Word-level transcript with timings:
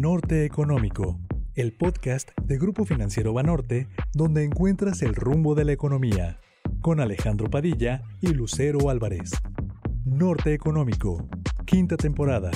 Norte 0.00 0.44
Económico, 0.44 1.20
el 1.54 1.72
podcast 1.72 2.30
de 2.42 2.58
Grupo 2.58 2.84
Financiero 2.84 3.32
Banorte, 3.32 3.86
donde 4.12 4.42
encuentras 4.42 5.02
el 5.02 5.14
rumbo 5.14 5.54
de 5.54 5.64
la 5.64 5.72
economía, 5.72 6.40
con 6.80 6.98
Alejandro 6.98 7.48
Padilla 7.48 8.02
y 8.20 8.34
Lucero 8.34 8.90
Álvarez. 8.90 9.30
Norte 10.04 10.52
Económico, 10.52 11.28
quinta 11.64 11.96
temporada. 11.96 12.50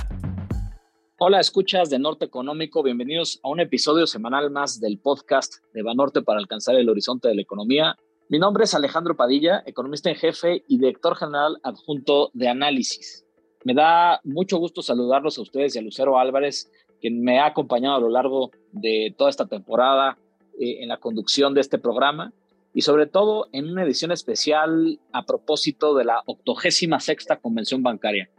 Hola, 1.18 1.38
escuchas 1.38 1.90
de 1.90 2.00
Norte 2.00 2.24
Económico, 2.24 2.82
bienvenidos 2.82 3.38
a 3.44 3.50
un 3.50 3.60
episodio 3.60 4.08
semanal 4.08 4.50
más 4.50 4.80
del 4.80 4.98
podcast 4.98 5.62
de 5.72 5.84
Banorte 5.84 6.22
para 6.22 6.40
alcanzar 6.40 6.74
el 6.74 6.88
horizonte 6.88 7.28
de 7.28 7.36
la 7.36 7.42
economía. 7.42 7.96
Mi 8.28 8.40
nombre 8.40 8.64
es 8.64 8.74
Alejandro 8.74 9.16
Padilla, 9.16 9.62
economista 9.64 10.10
en 10.10 10.16
jefe 10.16 10.64
y 10.66 10.78
director 10.78 11.16
general 11.16 11.60
adjunto 11.62 12.30
de 12.34 12.48
análisis. 12.48 13.24
Me 13.64 13.74
da 13.74 14.20
mucho 14.24 14.58
gusto 14.58 14.82
saludarlos 14.82 15.38
a 15.38 15.42
ustedes 15.42 15.76
y 15.76 15.78
a 15.78 15.82
Lucero 15.82 16.18
Álvarez, 16.18 16.70
quien 17.00 17.22
me 17.22 17.38
ha 17.38 17.46
acompañado 17.46 17.96
a 17.96 18.00
lo 18.00 18.08
largo 18.08 18.50
de 18.72 19.14
toda 19.16 19.30
esta 19.30 19.46
temporada 19.46 20.18
eh, 20.60 20.82
en 20.82 20.88
la 20.88 20.98
conducción 20.98 21.54
de 21.54 21.60
este 21.60 21.78
programa 21.78 22.32
y 22.74 22.82
sobre 22.82 23.06
todo 23.06 23.48
en 23.52 23.70
una 23.70 23.82
edición 23.82 24.12
especial 24.12 25.00
a 25.12 25.24
propósito 25.24 25.94
de 25.94 26.04
la 26.04 26.22
octogésima 26.26 27.00
sexta 27.00 27.36
convención 27.36 27.82
bancaria. 27.82 28.30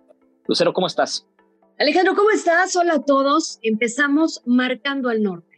Lucero, 0.47 0.73
¿cómo 0.73 0.87
estás? 0.87 1.27
Alejandro, 1.77 2.15
¿cómo 2.15 2.29
estás? 2.31 2.75
Hola 2.75 2.95
a 2.95 3.03
todos. 3.03 3.59
Empezamos 3.61 4.41
marcando 4.45 5.09
el 5.11 5.23
norte. 5.23 5.48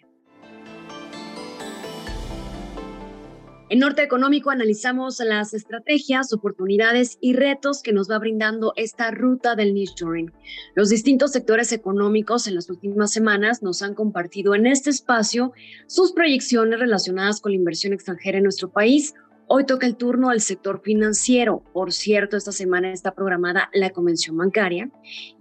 En 3.71 3.79
Norte 3.79 4.03
Económico 4.03 4.49
analizamos 4.49 5.21
las 5.21 5.53
estrategias, 5.53 6.33
oportunidades 6.33 7.17
y 7.21 7.31
retos 7.31 7.81
que 7.81 7.93
nos 7.93 8.11
va 8.11 8.19
brindando 8.19 8.73
esta 8.75 9.11
ruta 9.11 9.55
del 9.55 9.73
nearshoring. 9.73 10.33
Los 10.75 10.89
distintos 10.89 11.31
sectores 11.31 11.71
económicos 11.71 12.47
en 12.47 12.55
las 12.55 12.69
últimas 12.69 13.13
semanas 13.13 13.63
nos 13.63 13.81
han 13.81 13.95
compartido 13.95 14.55
en 14.55 14.67
este 14.67 14.89
espacio 14.89 15.53
sus 15.87 16.11
proyecciones 16.11 16.81
relacionadas 16.81 17.39
con 17.39 17.53
la 17.53 17.59
inversión 17.59 17.93
extranjera 17.93 18.39
en 18.39 18.43
nuestro 18.43 18.69
país 18.69 19.13
Hoy 19.53 19.65
toca 19.65 19.85
el 19.85 19.97
turno 19.97 20.29
al 20.29 20.39
sector 20.39 20.79
financiero. 20.81 21.61
Por 21.73 21.91
cierto, 21.91 22.37
esta 22.37 22.53
semana 22.53 22.93
está 22.93 23.13
programada 23.13 23.69
la 23.73 23.89
convención 23.89 24.37
bancaria 24.37 24.89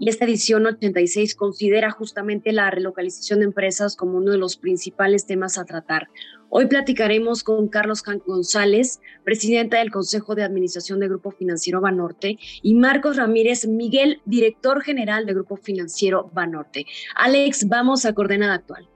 y 0.00 0.08
esta 0.08 0.24
edición 0.24 0.66
86 0.66 1.36
considera 1.36 1.92
justamente 1.92 2.50
la 2.50 2.68
relocalización 2.72 3.38
de 3.38 3.44
empresas 3.44 3.94
como 3.94 4.18
uno 4.18 4.32
de 4.32 4.38
los 4.38 4.56
principales 4.56 5.26
temas 5.26 5.58
a 5.58 5.64
tratar. 5.64 6.08
Hoy 6.48 6.66
platicaremos 6.66 7.44
con 7.44 7.68
Carlos 7.68 8.02
González, 8.26 9.00
presidenta 9.22 9.78
del 9.78 9.92
Consejo 9.92 10.34
de 10.34 10.42
Administración 10.42 10.98
de 10.98 11.06
Grupo 11.06 11.30
Financiero 11.30 11.80
Banorte, 11.80 12.36
y 12.62 12.74
Marcos 12.74 13.16
Ramírez 13.16 13.68
Miguel, 13.68 14.22
director 14.24 14.82
general 14.82 15.24
de 15.24 15.34
Grupo 15.34 15.54
Financiero 15.54 16.28
Banorte. 16.32 16.84
Alex, 17.14 17.68
vamos 17.68 18.04
a 18.04 18.12
coordenada 18.12 18.54
actual. 18.54 18.88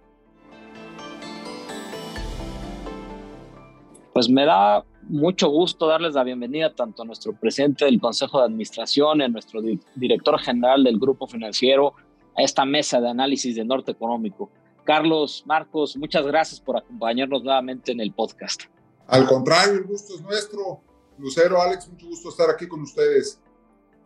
Pues 4.13 4.29
me 4.29 4.45
da 4.45 4.85
mucho 5.09 5.49
gusto 5.49 5.87
darles 5.87 6.15
la 6.15 6.25
bienvenida 6.25 6.75
tanto 6.75 7.03
a 7.03 7.05
nuestro 7.05 7.33
presidente 7.33 7.85
del 7.85 8.01
Consejo 8.01 8.39
de 8.39 8.47
Administración 8.47 9.21
y 9.21 9.25
a 9.25 9.29
nuestro 9.29 9.61
director 9.95 10.39
general 10.39 10.85
del 10.85 10.99
Grupo 10.99 11.27
Financiero 11.27 11.95
a 12.37 12.43
esta 12.43 12.65
mesa 12.65 13.01
de 13.01 13.11
análisis 13.11 13.55
de 13.57 13.65
Norte 13.65 13.93
Económico. 13.93 14.51
Carlos, 14.85 15.45
Marcos, 15.47 15.97
muchas 15.97 16.27
gracias 16.27 16.61
por 16.61 16.77
acompañarnos 16.77 17.43
nuevamente 17.43 17.93
en 17.93 18.01
el 18.01 18.13
podcast. 18.13 18.65
Al 19.07 19.27
contrario, 19.27 19.75
el 19.75 19.85
gusto 19.85 20.15
es 20.15 20.23
nuestro. 20.23 20.81
Lucero, 21.19 21.61
Alex, 21.61 21.89
mucho 21.89 22.07
gusto 22.07 22.29
estar 22.31 22.51
aquí 22.51 22.67
con 22.67 22.83
ustedes. 22.83 23.41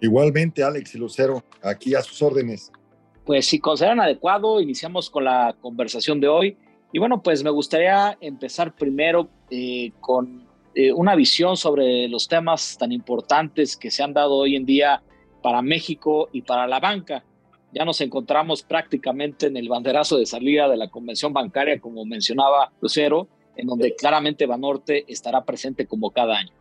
Igualmente, 0.00 0.62
Alex 0.62 0.94
y 0.94 0.98
Lucero, 0.98 1.42
aquí 1.62 1.94
a 1.94 2.02
sus 2.02 2.20
órdenes. 2.22 2.70
Pues 3.24 3.46
si 3.46 3.58
consideran 3.58 4.00
adecuado, 4.00 4.60
iniciamos 4.60 5.10
con 5.10 5.24
la 5.24 5.54
conversación 5.60 6.20
de 6.20 6.28
hoy. 6.28 6.56
Y 6.92 6.98
bueno, 6.98 7.22
pues 7.22 7.42
me 7.42 7.50
gustaría 7.50 8.16
empezar 8.20 8.74
primero 8.74 9.28
eh, 9.50 9.92
con 10.00 10.47
eh, 10.74 10.92
una 10.92 11.14
visión 11.14 11.56
sobre 11.56 12.08
los 12.08 12.28
temas 12.28 12.76
tan 12.78 12.92
importantes 12.92 13.76
que 13.76 13.90
se 13.90 14.02
han 14.02 14.12
dado 14.12 14.34
hoy 14.34 14.56
en 14.56 14.64
día 14.64 15.02
para 15.42 15.62
México 15.62 16.28
y 16.32 16.42
para 16.42 16.66
la 16.66 16.80
banca. 16.80 17.24
Ya 17.72 17.84
nos 17.84 18.00
encontramos 18.00 18.62
prácticamente 18.62 19.46
en 19.46 19.56
el 19.56 19.68
banderazo 19.68 20.16
de 20.16 20.26
salida 20.26 20.68
de 20.68 20.76
la 20.76 20.88
convención 20.88 21.32
bancaria, 21.32 21.80
como 21.80 22.04
mencionaba 22.04 22.72
Lucero, 22.80 23.28
en 23.56 23.66
donde 23.66 23.94
claramente 23.94 24.46
Banorte 24.46 25.04
estará 25.08 25.44
presente 25.44 25.86
como 25.86 26.10
cada 26.10 26.38
año. 26.38 26.52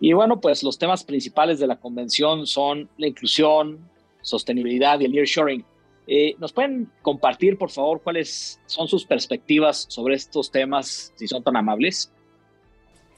Y 0.00 0.12
bueno, 0.12 0.40
pues 0.40 0.62
los 0.62 0.78
temas 0.78 1.04
principales 1.04 1.58
de 1.58 1.66
la 1.66 1.76
convención 1.76 2.46
son 2.46 2.88
la 2.96 3.06
inclusión, 3.06 3.78
sostenibilidad 4.22 4.98
y 5.00 5.04
el 5.04 5.12
nearshoring. 5.12 5.64
Eh, 6.06 6.34
¿Nos 6.38 6.52
pueden 6.52 6.90
compartir, 7.02 7.56
por 7.56 7.70
favor, 7.70 8.02
cuáles 8.02 8.60
son 8.66 8.88
sus 8.88 9.04
perspectivas 9.04 9.86
sobre 9.88 10.16
estos 10.16 10.50
temas, 10.50 11.12
si 11.16 11.28
son 11.28 11.42
tan 11.42 11.56
amables? 11.56 12.12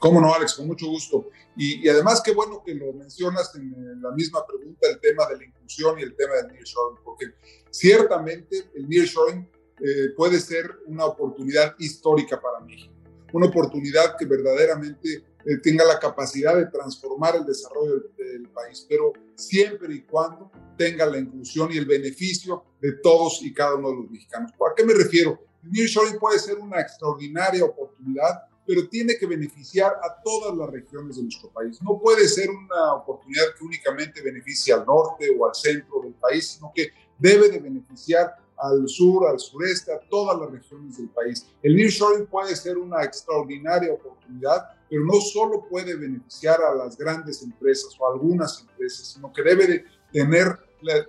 Cómo 0.03 0.19
no, 0.19 0.33
Alex, 0.33 0.55
con 0.55 0.67
mucho 0.67 0.87
gusto. 0.87 1.29
Y, 1.55 1.87
además, 1.87 2.21
qué 2.21 2.33
bueno 2.33 2.61
que 2.61 2.75
lo 2.75 2.91
mencionas 2.91 3.55
en 3.55 4.01
la 4.01 4.11
misma 4.11 4.45
pregunta, 4.45 4.85
el 4.89 4.99
tema 4.99 5.25
de 5.27 5.37
la 5.37 5.45
inclusión 5.45 5.97
y 5.97 6.03
el 6.03 6.13
tema 6.13 6.33
del 6.33 6.47
nearshoring, 6.47 6.97
porque 7.05 7.27
ciertamente 7.69 8.69
el 8.75 8.89
nearshoring 8.89 9.49
eh, 9.79 10.09
puede 10.17 10.41
ser 10.41 10.69
una 10.87 11.05
oportunidad 11.05 11.75
histórica 11.79 12.41
para 12.41 12.59
México, 12.59 12.93
una 13.31 13.45
oportunidad 13.47 14.17
que 14.17 14.25
verdaderamente 14.25 15.23
eh, 15.45 15.57
tenga 15.63 15.85
la 15.85 15.97
capacidad 15.97 16.57
de 16.57 16.65
transformar 16.65 17.37
el 17.37 17.45
desarrollo 17.45 18.01
del, 18.17 18.41
del, 18.41 18.49
país, 18.49 18.85
pero 18.89 19.13
siempre 19.35 19.95
y 19.95 20.01
cuando 20.01 20.51
tenga 20.77 21.05
la 21.05 21.17
inclusión 21.17 21.71
y 21.71 21.77
el 21.77 21.85
beneficio 21.85 22.65
de 22.81 22.91
todos 23.01 23.41
y 23.41 23.53
cada 23.53 23.75
uno 23.75 23.91
de 23.91 23.95
los 24.01 24.11
mexicanos. 24.11 24.51
¿A 24.51 24.75
qué 24.75 24.83
me 24.83 24.95
refiero? 24.95 25.39
El 25.63 25.71
nearshoring 25.71 26.19
puede 26.19 26.39
ser 26.39 26.57
una 26.57 26.81
extraordinaria 26.81 27.63
oportunidad 27.63 28.51
pero 28.65 28.87
tiene 28.87 29.17
que 29.17 29.25
beneficiar 29.25 29.91
a 29.91 30.21
todas 30.23 30.55
las 30.55 30.69
regiones 30.69 31.17
de 31.17 31.23
nuestro 31.23 31.49
país. 31.49 31.81
No 31.81 31.99
puede 31.99 32.27
ser 32.27 32.49
una 32.49 32.93
oportunidad 32.93 33.45
que 33.57 33.63
únicamente 33.63 34.21
beneficie 34.21 34.73
al 34.73 34.85
norte 34.85 35.27
o 35.37 35.45
al 35.45 35.55
centro 35.55 36.01
del 36.01 36.13
país, 36.13 36.47
sino 36.47 36.71
que 36.73 36.89
debe 37.17 37.49
de 37.49 37.59
beneficiar 37.59 38.35
al 38.57 38.87
sur, 38.87 39.27
al 39.27 39.39
sureste, 39.39 39.91
a 39.91 39.99
todas 40.09 40.39
las 40.39 40.51
regiones 40.51 40.97
del 40.97 41.09
país. 41.09 41.45
El 41.61 41.75
nearshoring 41.75 42.27
puede 42.27 42.55
ser 42.55 42.77
una 42.77 43.03
extraordinaria 43.03 43.93
oportunidad, 43.93 44.69
pero 44.89 45.03
no 45.03 45.19
solo 45.19 45.67
puede 45.67 45.95
beneficiar 45.95 46.61
a 46.61 46.73
las 46.73 46.97
grandes 46.97 47.41
empresas 47.41 47.95
o 47.99 48.07
a 48.07 48.13
algunas 48.13 48.61
empresas, 48.61 49.07
sino 49.07 49.33
que 49.33 49.41
debe 49.41 49.67
de 49.67 49.85
tener 50.11 50.57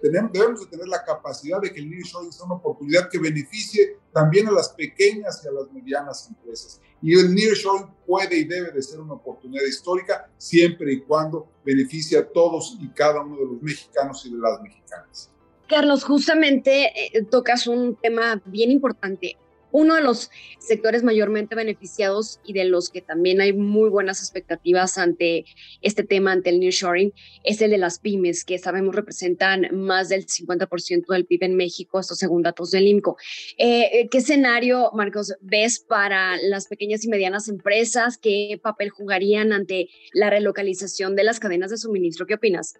debemos 0.03 0.61
de 0.61 0.67
tener 0.67 0.87
la 0.87 1.05
capacidad 1.05 1.61
de 1.61 1.73
que 1.73 1.81
el 1.81 1.91
nearshoring 1.91 2.33
sea 2.33 2.47
una 2.47 2.55
oportunidad 2.55 3.09
que 3.09 3.19
beneficie 3.19 3.99
también 4.13 4.49
a 4.49 4.53
las 4.53 4.69
pequeñas 4.69 5.43
y 5.45 5.49
a 5.49 5.53
las 5.53 5.73
medianas 5.73 6.29
empresas. 6.29 6.81
Y 7.05 7.13
el 7.21 7.35
nearshoring 7.35 7.87
puede 8.07 8.39
y 8.39 8.45
debe 8.45 8.71
de 8.71 8.83
ser 8.83 8.99
una 8.99 9.13
oportunidad 9.13 9.63
histórica 9.67 10.27
siempre 10.39 10.91
y 10.91 11.03
cuando 11.03 11.47
beneficie 11.63 12.17
a 12.17 12.27
todos 12.27 12.79
y 12.81 12.89
cada 12.89 13.21
uno 13.21 13.37
de 13.37 13.45
los 13.45 13.63
mexicanos 13.63 14.25
y 14.25 14.31
de 14.31 14.39
las 14.39 14.63
mexicanas. 14.63 15.31
Carlos, 15.69 16.03
justamente 16.03 16.93
eh, 17.15 17.23
tocas 17.25 17.67
un 17.67 17.97
tema 17.97 18.41
bien 18.47 18.71
importante. 18.71 19.37
Uno 19.75 19.97
de 19.97 20.03
los 20.03 20.31
sectores 20.61 21.03
mayormente 21.03 21.57
beneficiados 21.57 22.39
y 22.45 22.53
de 22.53 22.65
los 22.65 22.91
que 22.91 23.01
también 23.01 23.41
hay 23.41 23.53
muy 23.53 23.89
buenas 23.89 24.21
expectativas 24.21 24.99
ante 24.99 25.47
este 25.83 26.05
tema, 26.05 26.31
ante 26.31 26.51
el 26.51 26.61
nearshoring, 26.61 27.12
es 27.43 27.61
el 27.61 27.73
de 27.73 27.79
las 27.79 27.99
pymes, 27.99 28.45
que 28.45 28.57
sabemos 28.57 28.95
representan 28.95 29.67
más 29.73 30.11
del 30.11 30.27
50% 30.27 31.07
del 31.09 31.27
PIB 31.27 31.43
en 31.43 31.57
México, 31.57 31.99
esto 31.99 32.15
según 32.15 32.43
datos 32.43 32.71
del 32.71 32.87
IMCO. 32.87 33.17
Eh, 33.59 33.91
eh, 33.93 34.09
¿Qué 34.09 34.19
escenario, 34.19 34.93
Marcos, 34.95 35.35
ves 35.41 35.81
para 35.81 36.37
las 36.37 36.69
pequeñas 36.69 37.05
y 37.05 37.09
medianas 37.09 37.49
empresas? 37.49 38.17
¿Qué 38.17 38.61
papel 38.62 38.91
jugarían 38.91 39.53
ante 39.53 39.89
la 40.12 40.31
relocalización 40.31 41.17
de 41.17 41.25
las 41.25 41.41
cadenas 41.41 41.73
de 41.73 41.79
suministro? 41.79 42.27
¿Qué 42.27 42.35
opinas? 42.35 42.75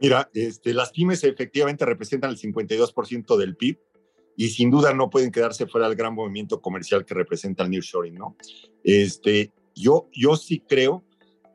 Mira, 0.00 0.30
este, 0.32 0.72
las 0.72 0.92
pymes 0.92 1.24
efectivamente 1.24 1.84
representan 1.84 2.30
el 2.30 2.38
52% 2.38 3.36
del 3.36 3.54
PIB 3.54 3.78
y 4.38 4.50
sin 4.50 4.70
duda 4.70 4.94
no 4.94 5.10
pueden 5.10 5.32
quedarse 5.32 5.66
fuera 5.66 5.88
del 5.88 5.96
gran 5.96 6.14
movimiento 6.14 6.60
comercial 6.60 7.04
que 7.04 7.12
representa 7.12 7.64
el 7.64 7.70
nearshoring, 7.70 8.14
¿no? 8.14 8.36
Este, 8.84 9.52
yo, 9.74 10.08
yo 10.12 10.36
sí 10.36 10.60
creo 10.60 11.04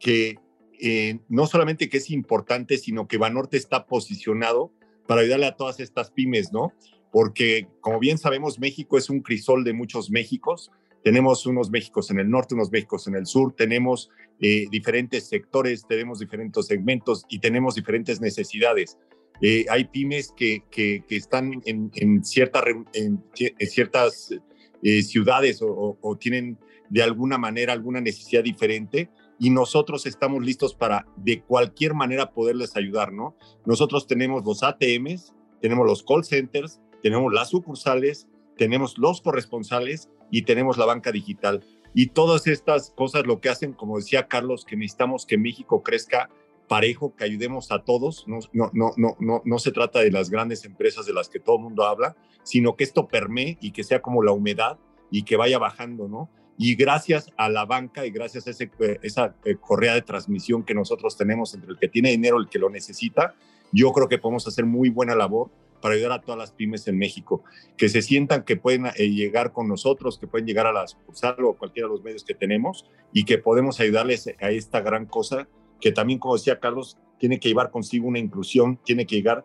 que 0.02 0.38
eh, 0.82 1.20
no 1.30 1.48
solamente 1.48 1.88
que 1.88 2.00
es 2.00 2.12
importante, 2.12 2.78
sino 2.78 3.08
que 3.08 3.18
Banorte 3.18 3.56
está 3.56 3.86
posicionado 3.86 4.74
para 5.08 5.22
ayudarle 5.22 5.46
a 5.46 5.56
todas 5.56 5.80
estas 5.80 6.12
pymes, 6.12 6.52
¿no? 6.52 6.74
Porque, 7.10 7.70
como 7.80 8.00
bien 8.00 8.18
sabemos, 8.18 8.60
México 8.60 8.98
es 8.98 9.10
un 9.10 9.22
crisol 9.22 9.64
de 9.64 9.72
muchos 9.72 10.12
Méxicos. 10.12 10.70
Tenemos 11.06 11.46
unos 11.46 11.70
Méxicos 11.72 12.12
en 12.12 12.20
el 12.20 12.30
norte, 12.30 12.54
unos 12.54 12.70
Méxicos 12.70 13.08
en 13.08 13.16
el 13.16 13.26
sur, 13.26 13.56
tenemos 13.56 14.10
eh, 14.42 14.66
diferentes 14.70 15.30
sectores, 15.30 15.86
tenemos 15.88 16.20
diferentes 16.20 16.66
segmentos 16.66 17.26
y 17.30 17.40
tenemos 17.40 17.76
diferentes 17.76 18.20
necesidades. 18.20 18.98
Eh, 19.42 19.66
hay 19.70 19.86
pymes 19.86 20.34
que, 20.36 20.64
que, 20.70 21.04
están 21.10 21.62
en, 21.66 21.92
en, 21.94 22.24
cierta, 22.24 22.64
en, 22.94 23.24
ciertas 23.60 24.34
eh, 24.82 25.02
ciudades 25.02 25.60
o, 25.62 26.18
tienen 26.20 26.58
de 26.90 27.04
alguna 27.04 27.38
manera 27.38 27.74
alguna 27.74 28.00
necesidad 28.00 28.44
diferente 28.44 29.10
y 29.40 29.50
nosotros 29.50 30.06
estamos 30.06 30.44
listos 30.44 30.76
para 30.76 31.08
de 31.18 31.42
cualquier 31.42 31.94
manera 31.94 32.32
poderles 32.32 32.78
ayudar, 32.78 33.12
¿no? 33.12 33.36
Nosotros 33.66 34.08
tenemos 34.08 34.44
los 34.46 34.64
ATMs, 34.64 35.34
tenemos 35.60 35.86
los 35.86 36.04
call 36.04 36.24
centers, 36.24 36.80
tenemos 37.02 37.34
las 37.34 37.50
sucursales 37.50 38.28
tenemos 38.58 38.98
los 38.98 39.22
corresponsales 39.22 40.10
y 40.32 40.44
tenemos 40.44 40.78
la 40.78 40.86
banca 40.86 41.12
digital. 41.12 41.66
Y 41.94 42.08
todas 42.08 42.48
estas 42.48 42.92
cosas 42.92 43.26
lo 43.26 43.40
que 43.40 43.50
hacen, 43.50 43.74
como 43.74 43.98
decía 43.98 44.28
Carlos, 44.28 44.66
que 44.66 44.76
necesitamos 44.76 45.26
que 45.26 45.38
México 45.38 45.84
crezca 45.84 46.30
parejo, 46.74 47.16
que 47.16 47.24
ayudemos 47.24 47.72
a 47.72 47.84
todos. 47.84 48.28
No, 48.28 48.40
no, 48.52 48.72
no, 48.74 48.94
no, 48.98 49.16
no, 49.20 49.44
no 49.46 49.60
se 49.60 49.72
trata 49.72 50.00
de 50.00 50.10
las 50.10 50.32
grandes 50.32 50.66
empresas 50.66 51.06
de 51.06 51.14
las 51.14 51.30
que 51.30 51.40
todo 51.40 51.58
el 51.58 51.62
mundo 51.62 51.86
habla, 51.86 52.16
sino 52.42 52.76
que 52.76 52.84
esto 52.84 53.08
permee 53.08 53.60
y 53.62 53.70
que 53.70 53.84
sea 53.84 54.02
como 54.02 54.24
la 54.24 54.32
humedad 54.32 54.80
y 55.12 55.22
que 55.22 55.38
vaya 55.38 55.60
bajando, 55.60 56.08
¿no? 56.08 56.32
Y 56.58 56.74
gracias 56.74 57.30
a 57.38 57.48
la 57.48 57.66
banca 57.66 58.08
y 58.08 58.10
gracias 58.10 58.48
a 58.48 58.50
ese, 58.50 58.72
esa 59.04 59.36
eh, 59.46 59.56
correa 59.62 59.94
de 59.94 60.02
transmisión 60.02 60.64
que 60.64 60.74
nosotros 60.74 61.16
tenemos 61.16 61.54
entre 61.54 61.70
el 61.70 61.78
que 61.78 61.90
tiene 61.90 62.10
dinero 62.10 62.40
y 62.40 62.46
el 62.46 62.50
que 62.50 62.58
lo 62.58 62.72
necesita, 62.72 63.36
yo 63.72 63.92
creo 63.92 64.10
que 64.10 64.18
podemos 64.18 64.48
hacer 64.48 64.66
muy 64.66 64.90
buena 64.90 65.14
labor 65.14 65.52
para 65.80 65.94
ayudar 65.94 66.14
a 66.14 66.22
todas 66.22 66.40
las 66.40 66.54
pymes 66.54 66.88
en 66.88 66.98
México, 66.98 67.44
que 67.78 67.88
se 67.88 68.02
sientan 68.02 68.46
que 68.46 68.56
pueden 68.56 68.88
eh, 68.88 69.12
llegar 69.12 69.54
con 69.54 69.68
nosotros, 69.68 70.18
que 70.18 70.26
pueden 70.26 70.48
llegar 70.48 70.66
a 70.66 70.74
la 70.74 70.88
sucursal 70.88 71.36
o 71.44 71.54
cualquiera 71.54 71.88
de 71.88 71.94
los 71.94 72.04
medios 72.04 72.24
que 72.24 72.34
tenemos 72.34 72.90
y 73.14 73.26
que 73.26 73.38
podemos 73.38 73.80
ayudarles 73.80 74.28
a 74.42 74.50
esta 74.50 74.82
gran 74.82 75.06
cosa 75.06 75.48
que 75.84 75.92
también, 75.92 76.18
como 76.18 76.36
decía 76.36 76.62
Carlos, 76.62 76.98
tiene 77.20 77.42
que 77.42 77.50
llevar 77.50 77.70
consigo 77.70 78.08
una 78.08 78.18
inclusión, 78.18 78.80
tiene 78.86 79.06
que 79.06 79.18
llegar 79.18 79.44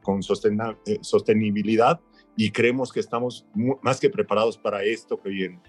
con 0.00 0.20
eh, 0.20 0.98
sostenibilidad 1.02 2.00
y 2.38 2.50
creemos 2.50 2.90
que 2.90 3.00
estamos 3.00 3.44
más 3.82 4.00
que 4.00 4.08
preparados 4.08 4.56
para 4.56 4.82
esto 4.82 5.20
que 5.20 5.28
viene. 5.28 5.60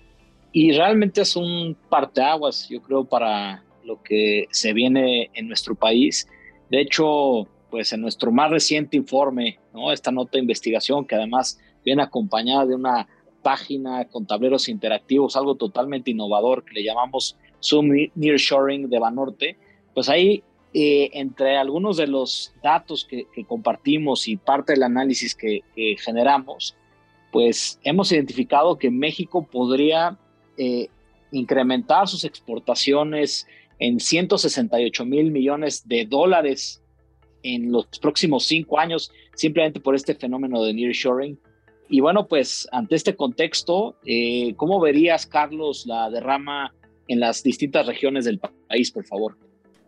Y 0.53 0.71
realmente 0.71 1.19
es 1.19 1.35
un 1.35 1.75
parteaguas, 1.89 2.69
yo 2.69 2.81
creo, 2.81 3.03
para 3.03 3.65
lo 3.83 4.01
que 4.01 4.45
se 4.51 4.71
viene 4.71 5.31
en 5.33 5.49
nuestro 5.49 5.75
país. 5.75 6.29
De 6.71 6.79
hecho, 6.79 7.49
pues 7.69 7.91
en 7.91 7.99
nuestro 7.99 8.31
más 8.31 8.49
reciente 8.51 8.95
informe, 8.95 9.59
¿no? 9.73 9.91
esta 9.91 10.11
nota 10.11 10.31
de 10.33 10.39
investigación 10.39 11.05
que 11.05 11.15
además 11.15 11.59
viene 11.83 12.03
acompañada 12.03 12.65
de 12.65 12.75
una 12.75 13.05
página 13.43 14.05
con 14.05 14.25
tableros 14.25 14.69
interactivos, 14.69 15.35
algo 15.35 15.55
totalmente 15.55 16.11
innovador 16.11 16.63
que 16.63 16.75
le 16.75 16.85
llamamos 16.85 17.37
Zoom 17.61 17.89
Nearshoring 18.15 18.89
de 18.89 18.99
Banorte, 18.99 19.57
pues 19.95 20.09
ahí 20.09 20.43
eh, 20.73 21.09
entre 21.13 21.55
algunos 21.55 21.95
de 21.95 22.05
los 22.05 22.53
datos 22.61 23.05
que, 23.05 23.25
compartimos 23.47 24.27
y 24.27 24.35
parte 24.35 24.73
del 24.73 24.83
análisis 24.83 25.33
que, 25.33 25.61
generamos, 25.97 26.75
pues 27.31 27.79
hemos 27.83 28.11
identificado 28.11 28.77
que 28.77 28.91
México 28.91 29.47
podría 29.49 30.19
eh, 30.57 30.89
incrementar 31.31 32.09
sus 32.09 32.25
exportaciones 32.25 33.47
en 33.79 34.01
168 34.01 35.05
mil 35.05 35.31
millones 35.31 35.87
de 35.87 36.05
dólares 36.05 36.81
en 37.41 37.71
los 37.71 37.85
próximos 38.01 38.45
cinco 38.45 38.77
años, 38.77 39.11
simplemente 39.33 39.79
por 39.79 39.95
este 39.95 40.13
fenómeno 40.13 40.61
de 40.61 40.73
nearshoring. 40.73 41.39
Y 41.87 42.01
bueno, 42.01 42.27
pues 42.27 42.67
ante 42.73 42.95
este 42.95 43.15
contexto, 43.15 43.95
eh, 44.05 44.53
¿cómo 44.57 44.81
verías, 44.81 45.25
Carlos, 45.25 45.85
la 45.85 46.09
derrama 46.09 46.73
en 47.07 47.21
las 47.21 47.43
distintas 47.43 47.85
regiones 47.85 48.25
del 48.25 48.39
país, 48.39 48.91
por 48.91 49.05
favor? 49.05 49.37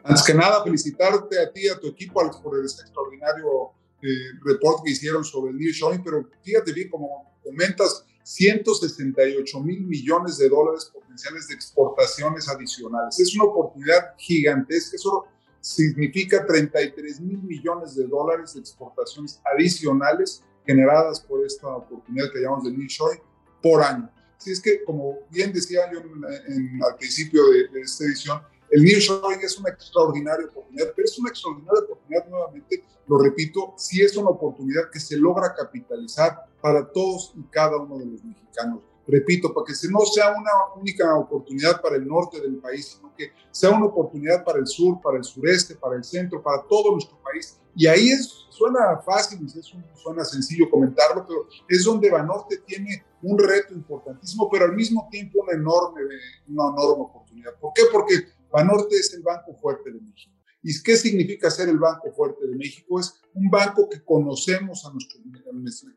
Antes 0.07 0.23
que 0.23 0.33
nada, 0.33 0.63
felicitarte 0.63 1.37
a 1.37 1.51
ti 1.51 1.65
y 1.65 1.67
a 1.67 1.77
tu 1.77 1.87
equipo 1.87 2.21
por 2.41 2.57
el 2.57 2.63
extraordinario 2.63 3.71
eh, 4.01 4.07
reporte 4.41 4.83
que 4.85 4.91
hicieron 4.91 5.25
sobre 5.25 5.51
el 5.51 5.57
nearshoring, 5.57 6.01
pero 6.01 6.29
fíjate 6.41 6.71
bien, 6.71 6.89
como 6.89 7.37
comentas, 7.43 8.05
168 8.23 9.59
mil 9.61 9.81
millones 9.81 10.37
de 10.37 10.47
dólares 10.49 10.91
potenciales 10.93 11.47
de 11.47 11.55
exportaciones 11.55 12.47
adicionales. 12.47 13.19
Es 13.19 13.35
una 13.35 13.45
oportunidad 13.45 14.13
gigantesca. 14.17 14.95
Eso 14.95 15.25
significa 15.59 16.45
33 16.45 17.19
mil 17.21 17.41
millones 17.43 17.95
de 17.95 18.07
dólares 18.07 18.53
de 18.53 18.61
exportaciones 18.61 19.41
adicionales 19.53 20.43
generadas 20.65 21.19
por 21.19 21.45
esta 21.45 21.67
oportunidad 21.67 22.31
que 22.31 22.39
llamamos 22.39 22.65
de 22.65 22.71
nearshoring 22.71 23.21
por 23.61 23.81
año. 23.81 24.09
Así 24.37 24.51
es 24.51 24.61
que, 24.61 24.83
como 24.83 25.19
bien 25.31 25.51
decía 25.51 25.91
yo 25.91 25.99
en, 25.99 26.83
al 26.83 26.95
principio 26.97 27.49
de, 27.49 27.67
de, 27.69 27.81
esta 27.81 28.05
edición, 28.05 28.41
el 28.71 28.83
nearshoring 28.83 29.41
es 29.41 29.57
una 29.57 29.69
extraordinaria 29.69 30.47
oportunidad, 30.47 30.91
pero 30.95 31.05
es 31.05 31.19
una 31.19 31.29
extraordinaria 31.29 31.83
oportunidad, 31.83 32.27
nuevamente, 32.27 32.83
lo 33.07 33.19
repito, 33.19 33.73
si 33.77 34.01
es 34.01 34.17
una 34.17 34.29
oportunidad 34.29 34.89
que 34.91 34.99
se 34.99 35.17
logra 35.17 35.53
capitalizar 35.55 36.45
para 36.61 36.91
todos 36.91 37.33
y 37.35 37.43
cada 37.43 37.77
uno 37.77 37.97
de 37.97 38.05
los 38.05 38.23
mexicanos 38.23 38.81
repito, 39.07 39.53
para 39.53 39.65
que 39.65 39.73
no 39.89 40.01
sea 40.01 40.31
una 40.31 40.51
única 40.75 41.15
oportunidad 41.15 41.81
para 41.81 41.95
el 41.95 42.07
norte 42.07 42.41
del 42.41 42.57
país, 42.57 42.97
sino 42.97 43.13
que 43.15 43.31
sea 43.51 43.71
una 43.71 43.85
oportunidad 43.85 44.43
para 44.43 44.59
el 44.59 44.67
sur, 44.67 45.01
para 45.01 45.17
el 45.17 45.23
sureste, 45.23 45.75
para 45.75 45.95
el 45.95 46.03
centro, 46.03 46.43
para 46.43 46.61
todo 46.63 46.91
nuestro 46.91 47.17
país. 47.23 47.57
Y 47.75 47.87
ahí 47.87 48.09
es, 48.09 48.47
suena 48.49 48.99
fácil, 49.05 49.39
es 49.45 49.73
suena 49.95 50.25
sencillo 50.25 50.69
comentarlo, 50.69 51.25
pero 51.27 51.47
es 51.69 51.83
donde 51.85 52.09
Banorte 52.09 52.57
tiene 52.65 53.03
un 53.21 53.39
reto 53.39 53.73
importantísimo, 53.73 54.49
pero 54.51 54.65
al 54.65 54.73
mismo 54.73 55.07
tiempo 55.09 55.41
una 55.41 55.53
enorme, 55.53 56.01
una 56.47 56.69
enorme 56.73 57.03
oportunidad. 57.03 57.53
¿Por 57.59 57.73
qué? 57.73 57.83
Porque 57.91 58.36
Banorte 58.51 58.95
es 58.95 59.13
el 59.13 59.21
banco 59.21 59.53
fuerte 59.55 59.91
de 59.91 59.99
México. 60.01 60.37
¿Y 60.63 60.83
qué 60.83 60.97
significa 60.97 61.49
ser 61.49 61.69
el 61.69 61.77
Banco 61.77 62.11
Fuerte 62.11 62.45
de 62.45 62.55
México? 62.55 62.99
Es 62.99 63.21
un 63.33 63.49
banco 63.49 63.87
que 63.87 64.03
conocemos 64.03 64.85
a 64.85 64.91
nuestros 64.91 65.23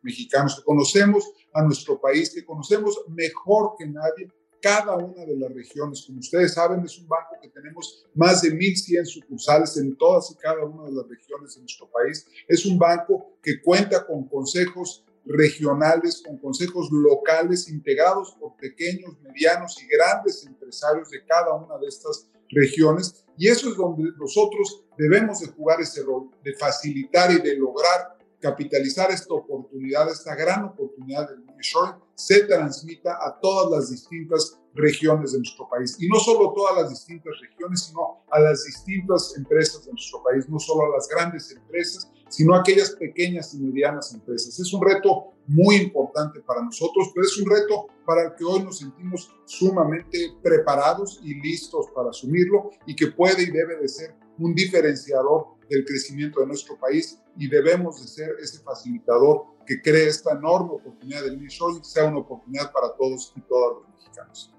mexicanos, 0.03 0.57
que 0.57 0.65
conocemos 0.65 1.25
a 1.53 1.63
nuestro 1.63 2.01
país, 2.01 2.31
que 2.31 2.45
conocemos 2.45 3.01
mejor 3.09 3.75
que 3.77 3.87
nadie 3.87 4.31
cada 4.61 4.97
una 4.97 5.25
de 5.25 5.37
las 5.37 5.53
regiones. 5.53 6.05
Como 6.07 6.21
ustedes 6.21 6.55
saben, 6.55 6.85
es 6.85 6.99
un 6.99 7.09
banco 7.09 7.37
que 7.41 7.49
tenemos 7.49 8.07
más 8.15 8.43
de 8.43 8.51
1.100 8.53 9.07
sucursales 9.07 9.77
en 9.79 9.97
todas 9.97 10.31
y 10.31 10.37
cada 10.37 10.65
una 10.65 10.85
de 10.85 10.93
las 10.93 11.09
regiones 11.09 11.55
de 11.55 11.61
nuestro 11.63 11.91
país. 11.91 12.27
Es 12.47 12.67
un 12.67 12.79
banco 12.79 13.39
que 13.43 13.61
cuenta 13.63 14.07
con 14.07 14.29
consejos 14.29 15.05
regionales, 15.25 16.23
con 16.25 16.39
consejos 16.39 16.91
locales 16.91 17.69
integrados 17.69 18.37
por 18.39 18.57
pequeños, 18.57 19.19
medianos 19.23 19.83
y 19.83 19.87
grandes 19.87 20.45
empresarios 20.47 21.11
de 21.11 21.25
cada 21.25 21.55
una 21.55 21.79
de 21.79 21.89
estas 21.89 22.29
regiones. 22.51 23.25
Y 23.37 23.49
eso 23.49 23.71
es 23.71 23.77
donde 23.77 24.11
nosotros 24.19 24.85
debemos 24.99 25.41
de 25.41 25.49
jugar 25.49 25.81
ese 25.81 26.03
rol, 26.03 26.31
de 26.45 26.55
facilitar 26.55 27.31
y 27.31 27.41
de 27.41 27.57
lograr 27.57 28.19
capitalizar 28.41 29.11
esta 29.11 29.35
oportunidad, 29.35 30.11
esta 30.11 30.35
gran 30.35 30.65
oportunidad 30.65 31.29
del 31.29 31.45
nearshoring, 31.45 31.95
se 32.15 32.45
transmita 32.45 33.19
a 33.21 33.39
todas 33.39 33.71
las 33.71 33.91
distintas 33.91 34.59
regiones 34.75 35.33
de 35.33 35.39
nuestro 35.39 35.69
país. 35.69 35.97
Y 36.01 36.09
no 36.09 36.19
solo 36.19 36.53
todas 36.55 36.77
las 36.77 36.91
distintas 36.91 37.35
regiones, 37.41 37.85
sino 37.85 38.25
a 38.31 38.41
las 38.41 38.65
distintas 38.65 39.35
empresas 39.37 39.85
de 39.85 39.93
nuestro 39.93 40.23
país, 40.23 40.49
no 40.49 40.59
solo 40.59 40.85
a 40.87 40.97
las 40.97 41.09
grandes 41.09 41.51
empresas, 41.51 42.11
sino 42.31 42.55
aquellas 42.55 42.91
pequeñas 42.93 43.53
y 43.55 43.59
medianas 43.59 44.15
empresas. 44.15 44.59
Es 44.59 44.73
un 44.73 44.81
reto 44.83 45.33
muy 45.47 45.77
importante 45.77 46.41
para 46.41 46.63
nosotros, 46.63 47.11
pero 47.13 47.27
es 47.27 47.37
un 47.39 47.51
reto 47.51 47.89
para 48.07 48.25
el 48.25 48.35
que 48.37 48.45
hoy 48.45 48.63
nos 48.63 48.79
sentimos 48.79 49.31
sumamente 49.45 50.33
preparados 50.43 51.21
y 51.25 51.35
listos 51.35 51.87
para 51.95 52.11
asumirlo 52.11 52.71
y 52.87 52.95
que 52.95 53.09
puede 53.09 53.43
y 53.43 53.51
debe 53.51 53.77
de 53.77 53.89
ser 53.89 54.15
un 54.39 54.55
diferenciador 54.55 55.47
del 55.69 55.85
crecimiento 55.85 56.41
de 56.41 56.47
nuestro 56.47 56.79
país 56.79 57.21
y 57.37 57.49
debemos 57.49 58.01
de 58.01 58.09
ser 58.09 58.31
ese 58.41 58.63
facilitador 58.63 59.45
que 59.67 59.81
cree 59.83 60.07
esta 60.07 60.33
enorme 60.33 60.75
oportunidad 60.75 61.23
del 61.23 61.39
nearshoring 61.39 61.85
sea 61.85 62.07
una 62.07 62.19
oportunidad 62.19 62.73
para 62.73 62.95
todos 62.97 63.33
y 63.37 63.41
todas 63.43 63.79
los 63.79 63.89
mexicanos. 63.89 64.55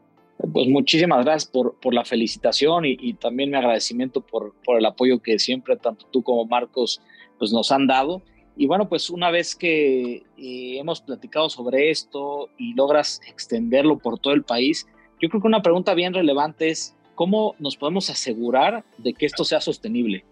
Pues 0.54 0.68
muchísimas 0.68 1.24
gracias 1.24 1.52
por, 1.52 1.80
por 1.80 1.94
la 1.94 2.04
felicitación 2.04 2.86
y, 2.86 2.98
y, 3.00 3.14
también 3.14 3.52
mi 3.52 3.58
agradecimiento 3.58 4.22
por, 4.22 4.56
por 4.66 4.78
el 4.78 4.86
apoyo 4.86 5.22
que 5.22 5.38
siempre 5.38 5.78
tanto 5.78 6.08
tú 6.12 6.24
como 6.24 6.46
Marcos 6.46 7.00
pues 7.42 7.52
nos 7.52 7.72
han 7.72 7.88
dado. 7.88 8.22
Y 8.56 8.68
bueno, 8.68 8.88
pues 8.88 9.10
una 9.10 9.32
vez 9.32 9.56
que 9.56 10.18
eh, 10.38 10.78
hemos 10.78 11.02
platicado 11.02 11.50
sobre 11.50 11.90
esto 11.90 12.50
y 12.56 12.76
logras 12.76 13.20
extenderlo 13.28 13.98
por 13.98 14.20
todo 14.20 14.36
el 14.36 14.44
país, 14.44 14.86
yo 15.20 15.28
creo 15.28 15.42
que 15.42 15.48
una 15.48 15.64
pregunta 15.64 15.96
bien 15.96 16.14
relevante 16.14 16.70
es, 16.70 16.96
¿cómo 17.16 17.56
nos 17.58 17.78
podemos 17.78 18.12
asegurar 18.12 18.86
de 19.00 19.14
que 19.14 19.26
esto 19.26 19.44
sea 19.44 19.60
sostenible? 19.60 20.24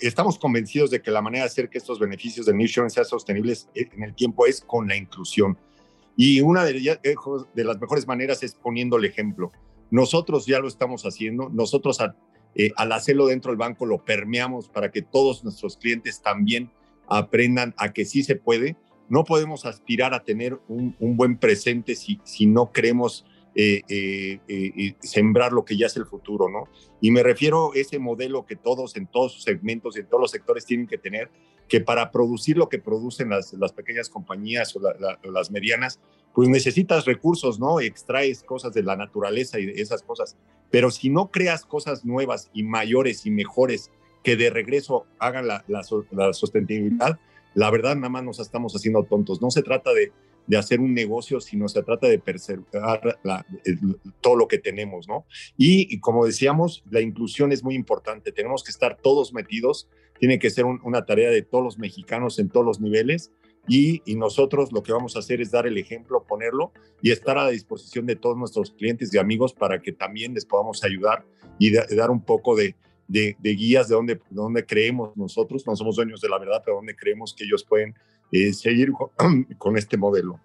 Estamos 0.00 0.38
convencidos 0.38 0.92
de 0.92 1.02
que 1.02 1.10
la 1.10 1.20
manera 1.20 1.42
de 1.42 1.48
hacer 1.48 1.68
que 1.68 1.78
estos 1.78 1.98
beneficios 1.98 2.46
de 2.46 2.54
New 2.54 2.68
sean 2.68 2.88
sostenibles 2.88 3.68
en 3.74 4.04
el 4.04 4.14
tiempo 4.14 4.46
es 4.46 4.60
con 4.60 4.86
la 4.86 4.96
inclusión. 4.96 5.58
Y 6.16 6.40
una 6.40 6.64
de, 6.64 6.72
de 6.72 7.64
las 7.64 7.80
mejores 7.80 8.06
maneras 8.06 8.44
es 8.44 8.54
poniendo 8.54 8.96
el 8.96 9.06
ejemplo. 9.06 9.50
Nosotros 9.90 10.46
ya 10.46 10.60
lo 10.60 10.68
estamos 10.68 11.02
haciendo, 11.02 11.48
nosotros 11.48 11.98
eh, 12.54 12.70
al 12.76 12.92
hacerlo 12.92 13.26
dentro 13.26 13.50
del 13.50 13.58
banco 13.58 13.86
lo 13.86 14.04
permeamos 14.04 14.68
para 14.68 14.90
que 14.90 15.02
todos 15.02 15.44
nuestros 15.44 15.76
clientes 15.76 16.22
también 16.22 16.70
aprendan 17.08 17.74
a 17.76 17.92
que 17.92 18.04
sí 18.04 18.22
se 18.22 18.36
puede. 18.36 18.76
No 19.08 19.24
podemos 19.24 19.66
aspirar 19.66 20.14
a 20.14 20.24
tener 20.24 20.58
un, 20.68 20.94
buen 20.98 21.36
presente 21.36 21.94
si, 21.94 22.46
no 22.46 22.72
queremos 22.72 23.26
eh, 23.54 23.82
eh, 23.88 24.94
sembrar 25.00 25.52
lo 25.52 25.64
que 25.64 25.76
ya 25.76 25.86
es 25.86 25.96
el 25.96 26.06
futuro, 26.06 26.48
¿no? 26.48 26.68
Y 27.00 27.10
me 27.10 27.22
refiero 27.22 27.72
a 27.72 27.78
ese 27.78 27.98
modelo 27.98 28.46
que 28.46 28.56
todos 28.56 28.96
en 28.96 29.06
todos 29.06 29.34
sus 29.34 29.42
segmentos 29.42 29.96
en 29.96 30.06
todos 30.06 30.22
los 30.22 30.30
sectores 30.30 30.64
tienen 30.64 30.86
que 30.86 30.96
tener, 30.96 31.30
que 31.68 31.80
para 31.80 32.10
producir 32.10 32.56
lo 32.56 32.68
que 32.68 32.78
producen 32.78 33.30
las, 33.30 33.52
las 33.54 33.72
pequeñas 33.72 34.08
compañías 34.08 34.74
o, 34.76 34.80
las 35.30 35.50
medianas, 35.50 36.00
pues 36.34 36.48
necesitas 36.48 37.04
recursos, 37.04 37.58
¿no? 37.58 37.80
Extraes 37.80 38.42
cosas 38.42 38.72
de 38.74 38.82
la 38.82 38.96
naturaleza 38.96 39.58
y 39.60 39.68
esas 39.76 40.02
cosas. 40.02 40.36
Pero 40.70 40.90
si 40.90 41.10
no 41.10 41.30
creas 41.30 41.64
cosas 41.64 42.04
nuevas 42.04 42.50
y 42.52 42.64
mayores 42.64 43.24
y 43.26 43.30
mejores 43.30 43.90
que 44.22 44.36
de 44.36 44.50
regreso 44.50 45.06
hagan 45.18 45.46
la, 45.46 45.64
la, 45.68 46.32
sostenibilidad, 46.32 47.18
la 47.54 47.70
verdad 47.70 47.94
nada 47.94 48.08
más 48.08 48.24
nos 48.24 48.40
estamos 48.40 48.74
haciendo 48.74 49.04
tontos. 49.04 49.40
No 49.40 49.50
se 49.50 49.62
trata 49.62 49.92
de, 49.92 50.12
de 50.46 50.56
hacer 50.56 50.80
un 50.80 50.94
negocio, 50.94 51.40
sino 51.40 51.68
se 51.68 51.82
trata 51.82 52.08
de 52.08 52.18
preservar 52.18 53.18
todo 54.20 54.36
lo 54.36 54.48
que 54.48 54.58
tenemos, 54.58 55.08
¿no? 55.08 55.24
Y, 55.56 55.98
como 56.00 56.26
decíamos, 56.26 56.82
la 56.90 57.00
inclusión 57.00 57.52
es 57.52 57.62
muy 57.62 57.74
importante, 57.74 58.32
tenemos 58.32 58.62
que 58.62 58.70
estar 58.70 58.96
todos 58.96 59.32
metidos, 59.32 59.88
tiene 60.18 60.38
que 60.38 60.50
ser 60.50 60.64
una 60.64 61.04
tarea 61.04 61.30
de 61.30 61.42
todos 61.42 61.64
los 61.64 61.78
mexicanos 61.78 62.38
en 62.38 62.48
todos 62.48 62.64
los 62.64 62.80
niveles. 62.80 63.32
Y, 63.66 64.02
nosotros 64.16 64.72
lo 64.72 64.82
que 64.82 64.92
vamos 64.92 65.16
a 65.16 65.20
hacer 65.20 65.40
es 65.40 65.50
dar 65.50 65.66
el 65.66 65.78
ejemplo, 65.78 66.24
ponerlo 66.28 66.72
y 67.00 67.10
estar 67.10 67.38
a 67.38 67.44
la 67.44 67.50
disposición 67.50 68.04
de 68.04 68.16
todos 68.16 68.36
nuestros 68.36 68.72
clientes 68.72 69.12
y 69.12 69.18
amigos 69.18 69.54
para 69.54 69.80
que 69.80 69.92
también 69.92 70.34
les 70.34 70.44
podamos 70.44 70.84
ayudar 70.84 71.24
y 71.58 71.72
dar 71.72 72.10
un 72.10 72.20
poco 72.20 72.54
de, 72.54 72.76
de, 73.08 73.36
guías 73.42 73.88
de 73.88 73.94
dónde, 73.94 74.20
dónde 74.30 74.64
creemos 74.64 75.16
nosotros, 75.16 75.66
no 75.66 75.76
somos 75.76 75.96
dueños 75.96 76.20
de 76.20 76.28
la 76.28 76.38
verdad, 76.38 76.62
pero 76.64 76.76
dónde 76.76 76.96
creemos 76.96 77.34
que 77.34 77.44
ellos 77.44 77.64
pueden 77.64 77.94
eh, 78.32 78.52
seguir 78.52 78.92
con, 79.58 79.76
este 79.76 79.96
modelo. 79.96 80.40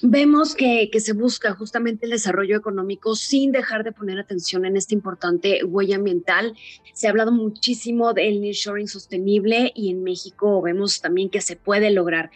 Vemos 0.00 0.54
que, 0.54 0.90
que, 0.92 1.00
se 1.00 1.12
busca 1.12 1.54
justamente 1.54 2.06
el 2.06 2.12
desarrollo 2.12 2.56
económico 2.56 3.16
sin 3.16 3.50
dejar 3.50 3.82
de 3.82 3.90
poner 3.90 4.18
atención 4.18 4.64
en 4.64 4.76
esta 4.76 4.94
importante 4.94 5.64
huella 5.64 5.96
ambiental. 5.96 6.54
Se 6.94 7.06
ha 7.06 7.10
hablado 7.10 7.32
muchísimo 7.32 8.12
del 8.14 8.40
nearshoring 8.40 8.86
sostenible 8.86 9.72
y 9.74 9.90
en 9.90 10.04
México 10.04 10.62
vemos 10.62 11.00
también 11.00 11.30
que 11.30 11.40
se 11.40 11.56
puede 11.56 11.90
lograr. 11.90 12.30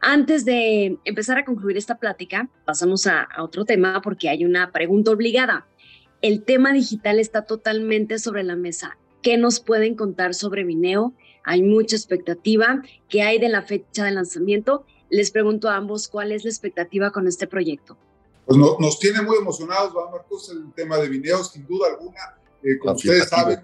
Antes 0.00 0.44
de 0.44 0.98
empezar 1.04 1.38
a 1.38 1.44
concluir 1.44 1.76
esta 1.76 1.98
plática, 1.98 2.50
pasamos 2.64 3.06
a, 3.06 3.22
a 3.22 3.44
otro 3.44 3.64
tema 3.64 4.00
porque 4.02 4.28
hay 4.28 4.44
una 4.44 4.72
pregunta 4.72 5.12
obligada 5.12 5.66
el 6.22 6.42
tema 6.42 6.72
digital 6.72 7.18
está 7.18 7.42
totalmente 7.42 8.18
sobre 8.18 8.42
la 8.42 8.56
mesa. 8.56 8.98
¿Qué 9.22 9.36
nos 9.36 9.60
pueden 9.60 9.94
contar 9.94 10.34
sobre 10.34 10.64
Vineo? 10.64 11.14
Hay 11.44 11.62
mucha 11.62 11.96
expectativa. 11.96 12.82
¿Qué 13.08 13.22
hay 13.22 13.38
de 13.38 13.48
la 13.48 13.62
fecha 13.62 14.04
de 14.04 14.12
lanzamiento? 14.12 14.86
Les 15.08 15.30
pregunto 15.30 15.68
a 15.68 15.76
ambos 15.76 16.08
cuál 16.08 16.32
es 16.32 16.44
la 16.44 16.50
expectativa 16.50 17.10
con 17.10 17.26
este 17.26 17.46
proyecto. 17.46 17.96
Pues 18.44 18.58
nos 18.58 18.98
tiene 18.98 19.22
muy 19.22 19.36
emocionados, 19.36 19.94
¿va, 19.96 20.10
Marcos? 20.10 20.50
El 20.50 20.72
tema 20.74 20.98
de 20.98 21.08
Vineo, 21.08 21.42
sin 21.42 21.66
duda 21.66 21.88
alguna. 21.88 22.38
Eh, 22.62 22.78
como 22.78 22.94
ustedes 22.94 23.28
saben, 23.28 23.60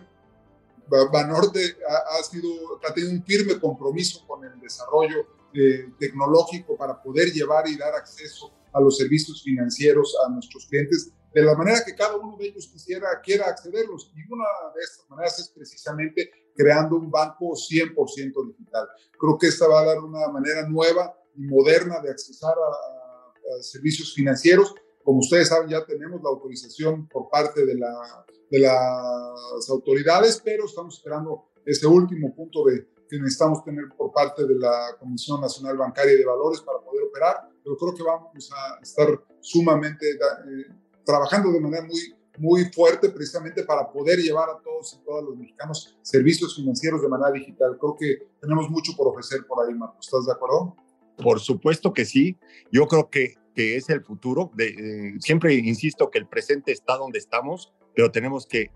Banorte 0.89 1.77
ha, 1.89 2.19
ha, 2.19 2.23
sido, 2.23 2.49
ha 2.87 2.93
tenido 2.93 3.13
un 3.13 3.25
firme 3.25 3.59
compromiso 3.59 4.27
con 4.27 4.45
el 4.45 4.61
desarrollo 4.61 5.27
eh, 5.55 5.91
tecnológico 5.99 6.77
para 6.77 7.01
poder 7.01 7.31
llevar 7.31 7.69
y 7.69 7.77
dar 7.77 7.95
acceso 7.95 8.51
a 8.73 8.81
los 8.81 8.97
servicios 8.97 9.43
financieros 9.43 10.17
a 10.25 10.31
nuestros 10.31 10.67
clientes 10.67 11.13
de 11.35 11.43
la 11.43 11.55
manera 11.55 11.85
que 11.85 11.95
cada 11.95 12.17
uno 12.17 12.37
de 12.37 12.47
ellos 12.47 12.69
quisiera, 12.69 13.09
quiera 13.23 13.49
accederlos. 13.49 14.11
Y 14.15 14.33
una 14.33 14.45
de 14.75 14.81
estas 14.83 15.09
maneras 15.09 15.39
es 15.39 15.49
precisamente 15.49 16.31
creando 16.55 16.97
un 16.97 17.11
banco 17.11 17.53
100% 17.53 18.47
digital. 18.49 18.89
Creo 19.19 19.39
que 19.39 19.47
esta 19.47 19.67
va 19.67 19.81
a 19.81 19.85
dar 19.85 19.99
una 19.99 20.29
manera 20.29 20.69
nueva 20.69 21.15
y 21.37 21.43
moderna 21.43 22.01
de 22.01 22.11
accesar 22.11 22.55
a, 22.55 23.63
servicios 23.63 24.15
financieros. 24.15 24.75
Como 25.03 25.19
ustedes 25.19 25.49
saben, 25.49 25.69
ya 25.69 25.85
tenemos 25.85 26.23
la 26.23 26.31
autorización 26.31 27.09
por 27.09 27.29
parte 27.29 27.67
de, 27.67 27.75
la, 27.75 28.25
de 28.51 28.59
las 28.61 29.69
autoridades, 29.69 30.41
pero 30.43 30.65
estamos 30.65 30.97
esperando 30.97 31.49
ese 31.67 31.87
último 31.87 32.35
punto 32.35 32.65
de, 32.65 32.87
que 33.13 33.19
necesitamos 33.19 33.63
tener 33.63 33.85
por 33.95 34.11
parte 34.11 34.47
de 34.47 34.55
la 34.59 34.97
Comisión 34.99 35.41
Nacional 35.41 35.77
Bancaria 35.77 36.17
de 36.17 36.25
Valores 36.25 36.63
para 36.63 36.79
poder 36.81 37.05
operar. 37.05 37.49
Pero 37.63 37.77
creo 37.77 37.95
que 37.95 38.03
vamos 38.03 38.51
a 38.53 38.81
estar 38.81 39.07
sumamente 39.41 40.13
eh, 40.13 40.75
trabajando 41.05 41.53
de 41.53 41.61
manera 41.61 41.85
muy, 41.85 42.15
muy 42.39 42.65
fuerte 42.73 43.11
precisamente 43.11 43.65
para 43.65 43.91
poder 43.91 44.19
llevar 44.19 44.49
a 44.49 44.63
todos 44.63 44.95
y 44.95 45.05
todas 45.05 45.25
los 45.25 45.37
mexicanos 45.37 45.99
servicios 46.01 46.57
financieros 46.57 47.03
de 47.03 47.09
manera 47.09 47.31
digital. 47.33 47.77
Creo 47.79 47.97
que 47.99 48.31
tenemos 48.41 48.71
mucho 48.71 48.93
por 48.97 49.09
ofrecer 49.09 49.47
por 49.47 49.63
ahí, 49.63 49.75
Marco. 49.75 49.99
¿Estás 50.01 50.25
de 50.25 50.33
acuerdo? 50.33 50.75
Por 51.17 51.41
supuesto 51.41 51.93
que 51.93 52.05
sí. 52.05 52.37
Yo 52.71 52.87
creo 52.87 53.11
que, 53.11 53.35
que 53.55 53.77
es 53.77 53.89
el 53.91 54.03
futuro. 54.03 54.51
De, 54.55 54.69
eh, 54.69 55.15
siempre 55.19 55.55
insisto 55.55 56.11
que 56.11 56.19
el 56.19 56.27
presente 56.27 56.73
está 56.73 56.97
donde 56.97 57.19
estamos, 57.19 57.73
pero 57.95 58.11
tenemos 58.11 58.47
que, 58.47 58.71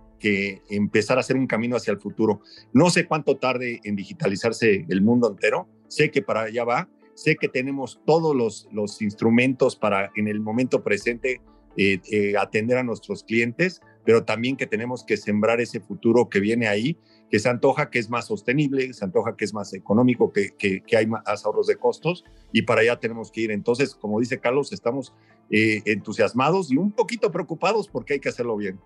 empezar 0.71 1.19
a 1.19 1.21
hacer 1.21 1.37
un 1.37 1.47
camino 1.47 1.77
hacia 1.77 1.93
el 1.93 2.01
futuro. 2.01 2.41
No 2.73 2.91
sé 2.91 3.07
cuánto 3.07 3.37
tarde 3.37 3.81
en 3.85 3.95
digitalizarse 3.95 4.87
el 4.89 5.03
mundo 5.03 5.31
entero. 5.31 5.69
Sé 5.89 6.11
que 6.11 6.23
para 6.23 6.43
allá 6.43 6.65
va. 6.65 6.89
Sé 7.15 7.37
que 7.37 7.49
tenemos 7.49 8.01
todos 8.07 8.35
los, 8.35 8.67
los 8.73 9.01
instrumentos 9.03 9.77
para 9.77 10.11
en 10.17 10.27
el 10.27 10.41
momento 10.41 10.83
presente 10.83 11.43
eh, 11.79 12.01
eh, 12.11 12.35
atender 12.39 12.79
a 12.79 12.83
nuestros 12.83 13.23
clientes, 13.23 13.83
pero 14.07 14.25
también 14.25 14.57
que 14.57 14.67
tenemos 14.67 15.05
que 15.05 15.19
sembrar 15.19 15.61
ese 15.61 15.79
futuro 15.81 16.31
que 16.31 16.41
viene 16.41 16.69
ahí, 16.69 16.97
que 17.31 17.39
se 17.39 17.49
antoja 17.49 17.91
que 17.91 17.99
es 17.99 18.09
más 18.09 18.27
sostenible, 18.27 18.93
se 18.93 19.05
antoja 19.05 19.37
que 19.37 19.45
es 19.45 19.53
más 19.53 19.73
económico, 19.75 20.33
que, 20.33 20.55
que, 20.57 20.97
hay 20.97 21.07
más 21.07 21.45
ahorros 21.45 21.67
de 21.67 21.77
costos 21.77 22.25
y 22.53 22.63
para 22.63 22.83
allá 22.83 22.99
tenemos 22.99 23.31
que 23.31 23.43
ir. 23.43 23.51
Entonces, 23.51 23.95
como 23.95 24.21
dice 24.21 24.39
Carlos, 24.39 24.73
estamos 24.73 25.13
eh, 25.51 25.83
entusiasmados 25.87 26.71
y 26.71 26.77
un 26.77 26.93
poquito 26.93 27.31
preocupados 27.33 27.89
porque 27.89 28.15
hay 28.15 28.21
que 28.21 28.29
hacerlo 28.29 28.57
bien. 28.57 28.79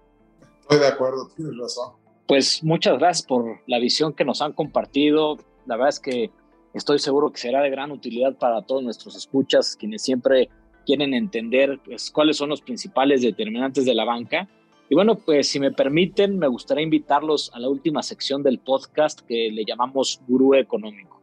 Estoy 0.63 0.79
de 0.79 0.89
acuerdo, 0.89 1.29
tienes 1.37 1.57
razón. 1.59 1.95
Pues 2.27 2.63
muchas 2.63 2.99
gracias 2.99 3.27
por 3.27 3.61
la 3.67 3.79
visión 3.79 4.15
que 4.15 4.25
nos 4.25 4.41
han 4.41 4.53
compartido. 4.53 5.37
La 5.67 5.77
verdad 5.77 5.89
es 5.91 6.01
que 6.01 6.31
estoy 6.75 6.99
seguro 6.99 7.33
que 7.33 7.41
será 7.41 7.61
de 7.61 7.71
gran 7.71 7.91
utilidad 7.91 8.37
para 8.39 8.63
todos 8.63 8.83
nuestros 8.83 9.17
escuchas, 9.17 9.77
quienes 9.77 10.03
siempre 10.03 10.49
quieren 10.87 11.13
entender 11.13 11.81
pues, 11.85 12.11
cuáles 12.11 12.37
son 12.37 12.49
los 12.51 12.63
principales 12.63 13.23
determinantes 13.23 13.85
de 13.85 13.95
la 13.95 14.05
banca. 14.05 14.49
Y 14.93 14.97
bueno, 14.97 15.15
pues 15.15 15.47
si 15.47 15.61
me 15.61 15.71
permiten, 15.71 16.37
me 16.37 16.49
gustaría 16.49 16.83
invitarlos 16.83 17.53
a 17.55 17.61
la 17.61 17.69
última 17.69 18.03
sección 18.03 18.43
del 18.43 18.59
podcast 18.59 19.21
que 19.21 19.49
le 19.53 19.65
llamamos 19.65 20.21
Gurú 20.27 20.55
Económico. 20.57 21.23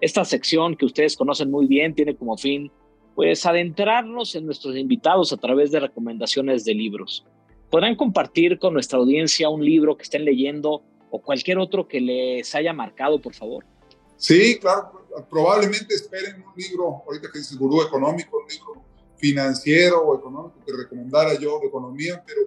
Esta 0.00 0.24
sección 0.24 0.74
que 0.74 0.84
ustedes 0.84 1.16
conocen 1.16 1.48
muy 1.48 1.66
bien 1.66 1.94
tiene 1.94 2.16
como 2.16 2.36
fin 2.36 2.72
pues 3.14 3.46
adentrarnos 3.46 4.34
en 4.34 4.46
nuestros 4.46 4.76
invitados 4.76 5.32
a 5.32 5.36
través 5.36 5.70
de 5.70 5.78
recomendaciones 5.78 6.64
de 6.64 6.74
libros. 6.74 7.24
Podrán 7.70 7.94
compartir 7.94 8.58
con 8.58 8.74
nuestra 8.74 8.98
audiencia 8.98 9.48
un 9.48 9.64
libro 9.64 9.96
que 9.96 10.02
estén 10.02 10.24
leyendo 10.24 10.82
o 11.12 11.22
cualquier 11.22 11.58
otro 11.58 11.86
que 11.86 12.00
les 12.00 12.52
haya 12.56 12.72
marcado, 12.72 13.20
por 13.20 13.34
favor. 13.34 13.64
Sí, 14.16 14.58
claro, 14.58 15.06
probablemente 15.30 15.94
esperen 15.94 16.42
un 16.42 16.52
libro, 16.56 17.04
ahorita 17.06 17.28
que 17.32 17.38
dice 17.38 17.54
gurú 17.54 17.80
económico, 17.80 18.38
un 18.38 18.48
libro 18.48 18.91
financiero 19.22 20.02
o 20.02 20.18
económico 20.18 20.56
que 20.66 20.72
recomendara 20.72 21.38
yo 21.38 21.60
de 21.60 21.68
economía, 21.68 22.20
pero 22.26 22.40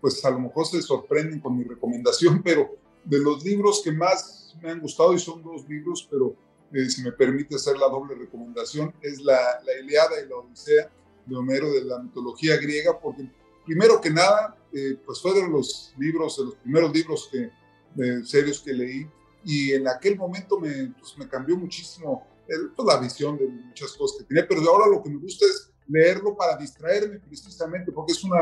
pues 0.00 0.24
a 0.24 0.30
lo 0.30 0.38
mejor 0.38 0.64
se 0.64 0.80
sorprenden 0.80 1.40
con 1.40 1.58
mi 1.58 1.64
recomendación, 1.64 2.40
pero 2.44 2.70
de 3.04 3.18
los 3.18 3.44
libros 3.44 3.82
que 3.82 3.90
más 3.90 4.54
me 4.62 4.70
han 4.70 4.80
gustado, 4.80 5.12
y 5.12 5.18
son 5.18 5.42
dos 5.42 5.68
libros, 5.68 6.06
pero 6.08 6.36
eh, 6.72 6.88
si 6.88 7.02
me 7.02 7.10
permite 7.10 7.56
hacer 7.56 7.76
la 7.76 7.88
doble 7.88 8.14
recomendación, 8.14 8.94
es 9.02 9.20
la, 9.20 9.40
la 9.64 9.78
Iliada 9.82 10.22
y 10.24 10.28
la 10.28 10.36
Odisea 10.36 10.88
de 11.26 11.36
Homero 11.36 11.72
de 11.72 11.82
la 11.84 11.98
mitología 11.98 12.56
griega, 12.58 12.96
porque 13.00 13.28
primero 13.66 14.00
que 14.00 14.10
nada, 14.10 14.56
eh, 14.72 14.96
pues 15.04 15.20
fue 15.20 15.34
de 15.34 15.48
los 15.48 15.92
libros, 15.98 16.36
de 16.36 16.44
los 16.44 16.54
primeros 16.56 16.92
libros 16.92 17.28
que, 17.32 17.50
de 17.96 18.24
serios 18.24 18.60
que 18.60 18.72
leí, 18.72 19.10
y 19.44 19.72
en 19.72 19.88
aquel 19.88 20.16
momento 20.16 20.60
me, 20.60 20.94
pues, 20.96 21.18
me 21.18 21.26
cambió 21.26 21.56
muchísimo 21.56 22.24
el, 22.46 22.70
pues, 22.70 22.86
la 22.86 23.00
visión 23.00 23.36
de 23.36 23.48
muchas 23.48 23.92
cosas 23.94 24.18
que 24.18 24.24
tenía, 24.26 24.46
pero 24.46 24.60
ahora 24.70 24.86
lo 24.86 25.02
que 25.02 25.10
me 25.10 25.18
gusta 25.18 25.44
es 25.44 25.69
leerlo 25.90 26.36
para 26.36 26.56
distraerme 26.56 27.18
precisamente, 27.18 27.92
porque 27.92 28.12
es 28.12 28.24
un 28.24 28.32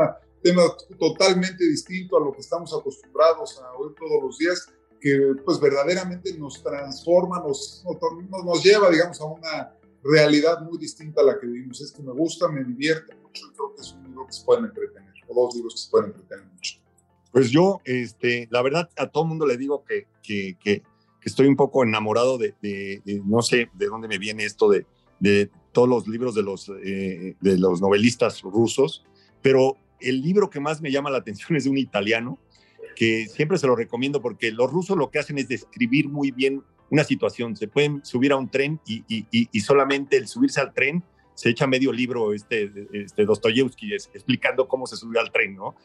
tema 0.41 0.63
totalmente 0.97 1.65
distinto 1.65 2.17
a 2.17 2.21
lo 2.21 2.31
que 2.31 2.41
estamos 2.41 2.73
acostumbrados 2.73 3.59
a 3.61 3.73
oír 3.73 3.93
todos 3.95 4.23
los 4.23 4.37
días, 4.37 4.67
que 5.01 5.33
pues 5.45 5.59
verdaderamente 5.59 6.37
nos 6.37 6.61
transforma, 6.61 7.39
nos, 7.39 7.83
nos, 7.85 8.45
nos 8.45 8.63
lleva, 8.63 8.89
digamos, 8.89 9.19
a 9.21 9.25
una 9.25 9.73
realidad 10.03 10.61
muy 10.61 10.77
distinta 10.77 11.21
a 11.21 11.25
la 11.25 11.39
que 11.39 11.47
vivimos. 11.47 11.81
Es 11.81 11.91
que 11.91 12.03
me 12.03 12.11
gusta, 12.11 12.47
me 12.47 12.63
divierte 12.63 13.15
mucho 13.15 13.47
y 13.47 13.55
creo 13.55 13.75
que 13.75 13.81
es 13.81 13.93
un 13.93 14.03
libro 14.03 14.25
que 14.25 14.33
se 14.33 14.45
pueden 14.45 14.65
entretener, 14.65 15.13
o 15.27 15.33
dos 15.33 15.55
libros 15.55 15.73
que 15.73 15.81
se 15.81 15.89
pueden 15.89 16.07
entretener 16.07 16.45
mucho. 16.45 16.79
Pues 17.31 17.51
yo, 17.51 17.81
este, 17.85 18.47
la 18.51 18.61
verdad, 18.61 18.89
a 18.97 19.07
todo 19.07 19.25
mundo 19.25 19.45
le 19.45 19.57
digo 19.57 19.83
que, 19.83 20.07
que, 20.23 20.57
que, 20.59 20.83
estoy 21.21 21.47
un 21.47 21.55
poco 21.55 21.83
enamorado 21.83 22.37
de, 22.37 22.55
de, 22.61 23.01
no 23.25 23.41
sé 23.41 23.69
de 23.73 23.85
dónde 23.87 24.07
me 24.07 24.17
viene 24.17 24.45
esto 24.45 24.69
de, 24.69 24.87
de 25.19 25.51
todos 25.71 25.87
los 25.87 26.07
libros 26.07 26.35
de 26.35 26.43
los, 26.43 26.71
eh, 26.83 27.35
de 27.39 27.57
los 27.57 27.81
novelistas 27.81 28.41
rusos, 28.41 29.05
pero 29.41 29.77
el 29.99 30.21
libro 30.21 30.49
que 30.49 30.59
más 30.59 30.81
me 30.81 30.91
llama 30.91 31.09
la 31.09 31.19
atención 31.19 31.55
es 31.57 31.63
de 31.65 31.69
un 31.69 31.77
italiano, 31.77 32.39
que 32.95 33.27
siempre 33.27 33.57
se 33.57 33.67
lo 33.67 33.75
recomiendo 33.75 34.21
porque 34.21 34.51
los 34.51 34.69
rusos 34.69 34.97
lo 34.97 35.09
que 35.09 35.19
hacen 35.19 35.37
es 35.37 35.47
describir 35.47 36.09
muy 36.09 36.31
bien 36.31 36.63
una 36.89 37.03
situación. 37.03 37.55
Se 37.55 37.67
pueden 37.67 38.03
subir 38.03 38.31
a 38.31 38.35
un 38.35 38.49
tren 38.49 38.79
y, 38.85 39.03
y, 39.07 39.25
y 39.31 39.59
solamente 39.61 40.17
el 40.17 40.27
subirse 40.27 40.59
al 40.59 40.73
tren 40.73 41.03
se 41.33 41.49
echa 41.49 41.65
medio 41.67 41.93
libro 41.93 42.33
este, 42.33 42.69
este 42.91 43.23
Dostoyevsky 43.23 43.93
explicando 43.93 44.67
cómo 44.67 44.85
se 44.85 44.97
subió 44.97 45.21
al 45.21 45.31
tren, 45.31 45.55
¿no? 45.55 45.75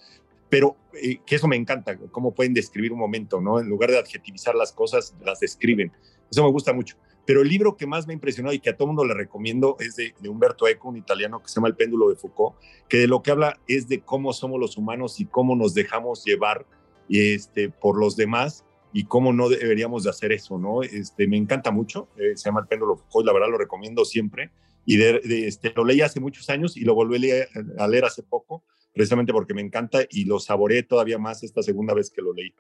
pero 0.54 0.76
eh, 0.92 1.18
que 1.26 1.34
eso 1.34 1.48
me 1.48 1.56
encanta, 1.56 1.98
cómo 2.12 2.32
pueden 2.32 2.54
describir 2.54 2.92
un 2.92 2.98
momento, 3.00 3.40
¿no? 3.40 3.58
En 3.58 3.68
lugar 3.68 3.90
de 3.90 3.98
adjetivizar 3.98 4.54
las 4.54 4.72
cosas, 4.72 5.12
las 5.24 5.40
describen. 5.40 5.90
Eso 6.30 6.44
me 6.44 6.50
gusta 6.50 6.72
mucho. 6.72 6.96
Pero 7.26 7.42
el 7.42 7.48
libro 7.48 7.76
que 7.76 7.86
más 7.86 8.06
me 8.06 8.12
impresionó 8.12 8.52
y 8.52 8.58
que 8.58 8.70
a 8.70 8.76
todo 8.76 8.88
mundo 8.88 9.04
le 9.04 9.14
recomiendo 9.14 9.76
es 9.80 9.96
de, 9.96 10.14
Humberto 10.28 10.68
Eco, 10.68 10.88
un 10.88 10.96
italiano 10.96 11.40
que 11.40 11.48
se 11.48 11.54
llama 11.56 11.68
El 11.68 11.76
péndulo 11.76 12.08
de 12.10 12.16
Foucault, 12.16 12.56
que 12.88 12.98
de 12.98 13.06
lo 13.06 13.22
que 13.22 13.30
habla 13.30 13.58
es 13.66 13.88
de 13.88 14.00
cómo 14.00 14.32
somos 14.32 14.60
los 14.60 14.76
humanos 14.76 15.20
y 15.20 15.24
cómo 15.24 15.56
nos 15.56 15.74
dejamos 15.74 16.24
llevar 16.24 16.66
este, 17.08 17.70
por 17.70 17.98
los 17.98 18.16
demás 18.16 18.64
y 18.92 19.04
cómo 19.04 19.32
no 19.32 19.48
deberíamos 19.48 20.04
de 20.04 20.10
hacer 20.10 20.32
eso, 20.32 20.58
¿no? 20.58 20.82
Este, 20.82 21.26
me 21.26 21.36
encanta 21.36 21.70
mucho, 21.70 22.08
eh, 22.16 22.36
se 22.36 22.44
llama 22.44 22.60
El 22.60 22.68
péndulo 22.68 22.96
Foucault, 22.96 23.26
la 23.26 23.32
verdad 23.32 23.48
lo 23.50 23.58
recomiendo 23.58 24.04
siempre, 24.04 24.50
y 24.86 24.98
de, 24.98 25.20
este, 25.46 25.72
lo 25.74 25.84
leí 25.84 26.02
hace 26.02 26.20
muchos 26.20 26.50
años 26.50 26.76
y 26.76 26.82
lo 26.82 26.94
volví 26.94 27.16
a 27.16 27.88
leer, 27.88 28.04
hace 28.04 28.22
poco, 28.22 28.62
precisamente 28.92 29.32
porque 29.32 29.54
me 29.54 29.62
encanta 29.62 30.00
y 30.10 30.26
lo 30.26 30.38
saboreé 30.38 30.82
todavía 30.82 31.18
más 31.18 31.42
esta 31.42 31.62
segunda 31.62 31.94
vez 31.94 32.10
que 32.10 32.22
lo 32.22 32.32
leí. 32.34 32.54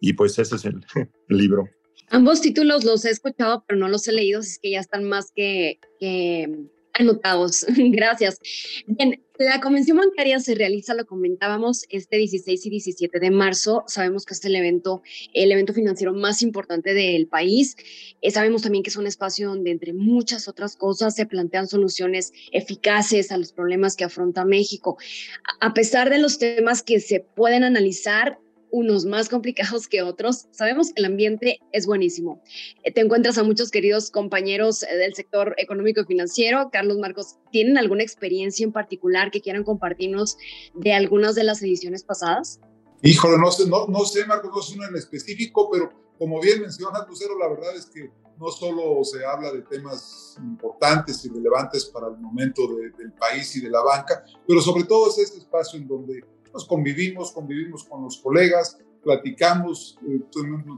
Y 0.00 0.14
pues 0.14 0.38
ese 0.38 0.56
es 0.56 0.64
el 0.64 0.84
libro. 1.28 1.68
Ambos 2.08 2.40
títulos 2.40 2.84
los 2.84 3.04
he 3.04 3.10
escuchado, 3.10 3.64
pero 3.66 3.78
no 3.78 3.88
los 3.88 4.06
he 4.08 4.12
leído, 4.12 4.40
así 4.40 4.58
que 4.62 4.70
ya 4.70 4.80
están 4.80 5.04
más 5.04 5.32
que, 5.34 5.80
que 5.98 6.68
Anotados, 6.98 7.66
gracias. 7.76 8.38
Bien, 8.86 9.22
la 9.38 9.60
convención 9.60 9.98
bancaria 9.98 10.40
se 10.40 10.54
realiza, 10.54 10.94
lo 10.94 11.04
comentábamos, 11.04 11.84
este 11.90 12.16
16 12.16 12.64
y 12.64 12.70
17 12.70 13.20
de 13.20 13.30
marzo. 13.30 13.84
Sabemos 13.86 14.24
que 14.24 14.32
es 14.32 14.42
el 14.46 14.56
evento, 14.56 15.02
el 15.34 15.52
evento 15.52 15.74
financiero 15.74 16.14
más 16.14 16.40
importante 16.40 16.94
del 16.94 17.26
país. 17.26 17.76
Eh, 18.22 18.30
sabemos 18.30 18.62
también 18.62 18.82
que 18.82 18.88
es 18.88 18.96
un 18.96 19.06
espacio 19.06 19.48
donde, 19.48 19.72
entre 19.72 19.92
muchas 19.92 20.48
otras 20.48 20.76
cosas, 20.76 21.14
se 21.14 21.26
plantean 21.26 21.68
soluciones 21.68 22.32
eficaces 22.50 23.30
a 23.30 23.36
los 23.36 23.52
problemas 23.52 23.94
que 23.94 24.04
afronta 24.04 24.46
México. 24.46 24.96
A 25.60 25.74
pesar 25.74 26.08
de 26.08 26.18
los 26.18 26.38
temas 26.38 26.82
que 26.82 27.00
se 27.00 27.20
pueden 27.20 27.62
analizar, 27.62 28.38
unos 28.70 29.04
más 29.04 29.28
complicados 29.28 29.88
que 29.88 30.02
otros. 30.02 30.46
Sabemos 30.50 30.88
que 30.88 31.00
el 31.00 31.06
ambiente 31.06 31.60
es 31.72 31.86
buenísimo. 31.86 32.42
Eh, 32.84 32.92
te 32.92 33.00
encuentras 33.00 33.38
a 33.38 33.42
muchos 33.42 33.70
queridos 33.70 34.10
compañeros 34.10 34.82
eh, 34.82 34.96
del 34.96 35.14
sector 35.14 35.54
económico 35.58 36.00
y 36.00 36.04
financiero. 36.04 36.70
Carlos 36.72 36.98
Marcos, 36.98 37.36
¿tienen 37.50 37.78
alguna 37.78 38.02
experiencia 38.02 38.64
en 38.64 38.72
particular 38.72 39.30
que 39.30 39.40
quieran 39.40 39.64
compartirnos 39.64 40.36
de 40.74 40.92
algunas 40.92 41.34
de 41.34 41.44
las 41.44 41.62
ediciones 41.62 42.04
pasadas? 42.04 42.60
Híjole, 43.02 43.38
no 43.38 43.50
sé, 43.50 43.68
no, 43.68 43.86
no 43.86 44.04
sé 44.04 44.26
Marcos, 44.26 44.50
no 44.54 44.62
sé 44.62 44.74
uno 44.76 44.88
en 44.88 44.96
específico, 44.96 45.70
pero 45.70 45.90
como 46.18 46.40
bien 46.40 46.62
menciona 46.62 47.06
Lucero, 47.06 47.38
la 47.38 47.48
verdad 47.48 47.76
es 47.76 47.86
que 47.86 48.10
no 48.38 48.48
solo 48.50 49.02
se 49.04 49.24
habla 49.24 49.52
de 49.52 49.62
temas 49.62 50.36
importantes 50.38 51.24
y 51.24 51.28
relevantes 51.28 51.86
para 51.86 52.08
el 52.08 52.18
momento 52.18 52.62
del 52.98 53.12
país 53.12 53.54
y 53.56 53.60
de 53.60 53.70
la 53.70 53.82
banca, 53.82 54.24
pero 54.46 54.60
sobre 54.60 54.84
todo 54.84 55.08
es 55.08 55.18
este 55.18 55.38
espacio 55.38 55.78
en 55.78 55.88
donde 55.88 56.24
convivimos, 56.64 57.32
convivimos 57.32 57.84
con 57.84 58.02
los 58.02 58.18
colegas, 58.18 58.78
platicamos, 59.02 59.98
eh, 60.08 60.20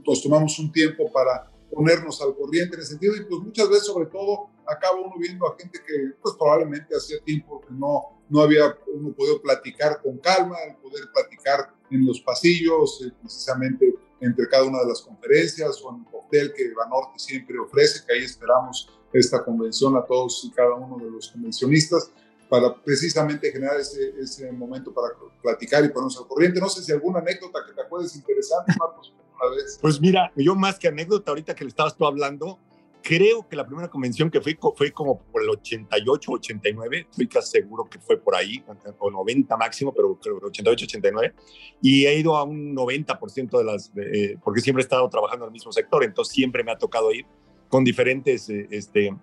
nos 0.06 0.22
tomamos 0.22 0.58
un 0.58 0.72
tiempo 0.72 1.10
para 1.12 1.50
ponernos 1.70 2.20
al 2.22 2.34
corriente 2.34 2.76
en 2.76 2.82
ese 2.82 2.90
sentido 2.92 3.16
y 3.16 3.24
pues 3.24 3.40
muchas 3.40 3.68
veces 3.68 3.86
sobre 3.86 4.06
todo 4.06 4.50
acaba 4.66 5.00
uno 5.00 5.14
viendo 5.18 5.46
a 5.46 5.56
gente 5.56 5.78
que 5.86 6.12
pues 6.22 6.34
probablemente 6.36 6.94
hacía 6.96 7.18
tiempo 7.24 7.60
que 7.60 7.72
no, 7.72 8.20
no 8.28 8.40
había 8.42 8.76
uno 8.94 9.12
podido 9.12 9.40
platicar 9.40 10.00
con 10.02 10.18
calma, 10.18 10.56
poder 10.82 11.04
platicar 11.12 11.72
en 11.90 12.06
los 12.06 12.20
pasillos, 12.20 13.02
eh, 13.02 13.12
precisamente 13.20 13.94
entre 14.20 14.48
cada 14.48 14.64
una 14.64 14.80
de 14.80 14.88
las 14.88 15.02
conferencias 15.02 15.80
o 15.82 15.94
en 15.94 16.06
el 16.06 16.14
hotel 16.14 16.52
que 16.56 16.72
Banorte 16.74 17.18
siempre 17.18 17.58
ofrece, 17.58 18.04
que 18.06 18.14
ahí 18.14 18.24
esperamos 18.24 18.90
esta 19.12 19.44
convención 19.44 19.96
a 19.96 20.04
todos 20.04 20.44
y 20.44 20.50
cada 20.50 20.74
uno 20.74 21.02
de 21.02 21.10
los 21.10 21.28
convencionistas 21.28 22.12
para 22.48 22.74
precisamente 22.74 23.50
generar 23.52 23.78
ese, 23.78 24.14
ese 24.18 24.50
momento 24.52 24.92
para 24.92 25.08
platicar 25.42 25.84
y 25.84 25.88
ponernos 25.88 26.18
al 26.18 26.26
corriente. 26.26 26.60
No 26.60 26.68
sé 26.68 26.82
si 26.82 26.92
alguna 26.92 27.20
anécdota 27.20 27.60
que 27.66 27.74
te 27.74 27.82
acuerdes 27.82 28.16
interesante, 28.16 28.72
Marcos, 28.78 29.14
una 29.34 29.54
vez. 29.54 29.78
Pues 29.80 30.00
mira, 30.00 30.32
yo 30.36 30.54
más 30.54 30.78
que 30.78 30.88
anécdota, 30.88 31.30
ahorita 31.30 31.54
que 31.54 31.64
le 31.64 31.68
estabas 31.68 31.96
tú 31.96 32.06
hablando, 32.06 32.58
creo 33.02 33.48
que 33.48 33.56
la 33.56 33.66
primera 33.66 33.88
convención 33.88 34.30
que 34.30 34.40
fui 34.40 34.58
fue 34.76 34.92
como 34.92 35.18
por 35.18 35.42
el 35.42 35.50
88, 35.50 36.32
89, 36.32 37.06
estoy 37.10 37.28
casi 37.28 37.52
seguro 37.52 37.88
que 37.88 37.98
fue 37.98 38.18
por 38.18 38.34
ahí, 38.34 38.62
o 38.98 39.10
90 39.10 39.56
máximo, 39.56 39.92
pero 39.94 40.18
creo 40.20 40.38
que 40.40 40.46
88, 40.46 40.84
89, 40.84 41.34
y 41.82 42.06
he 42.06 42.18
ido 42.18 42.36
a 42.36 42.44
un 42.44 42.74
90% 42.74 43.58
de 43.58 43.64
las, 43.64 43.92
eh, 43.96 44.36
porque 44.42 44.60
siempre 44.60 44.82
he 44.82 44.84
estado 44.84 45.08
trabajando 45.08 45.44
en 45.44 45.48
el 45.48 45.52
mismo 45.52 45.72
sector, 45.72 46.04
entonces 46.04 46.34
siempre 46.34 46.64
me 46.64 46.72
ha 46.72 46.78
tocado 46.78 47.12
ir 47.12 47.24
con 47.68 47.84
diferentes 47.84 48.48
eh, 48.48 48.66
este, 48.70 49.14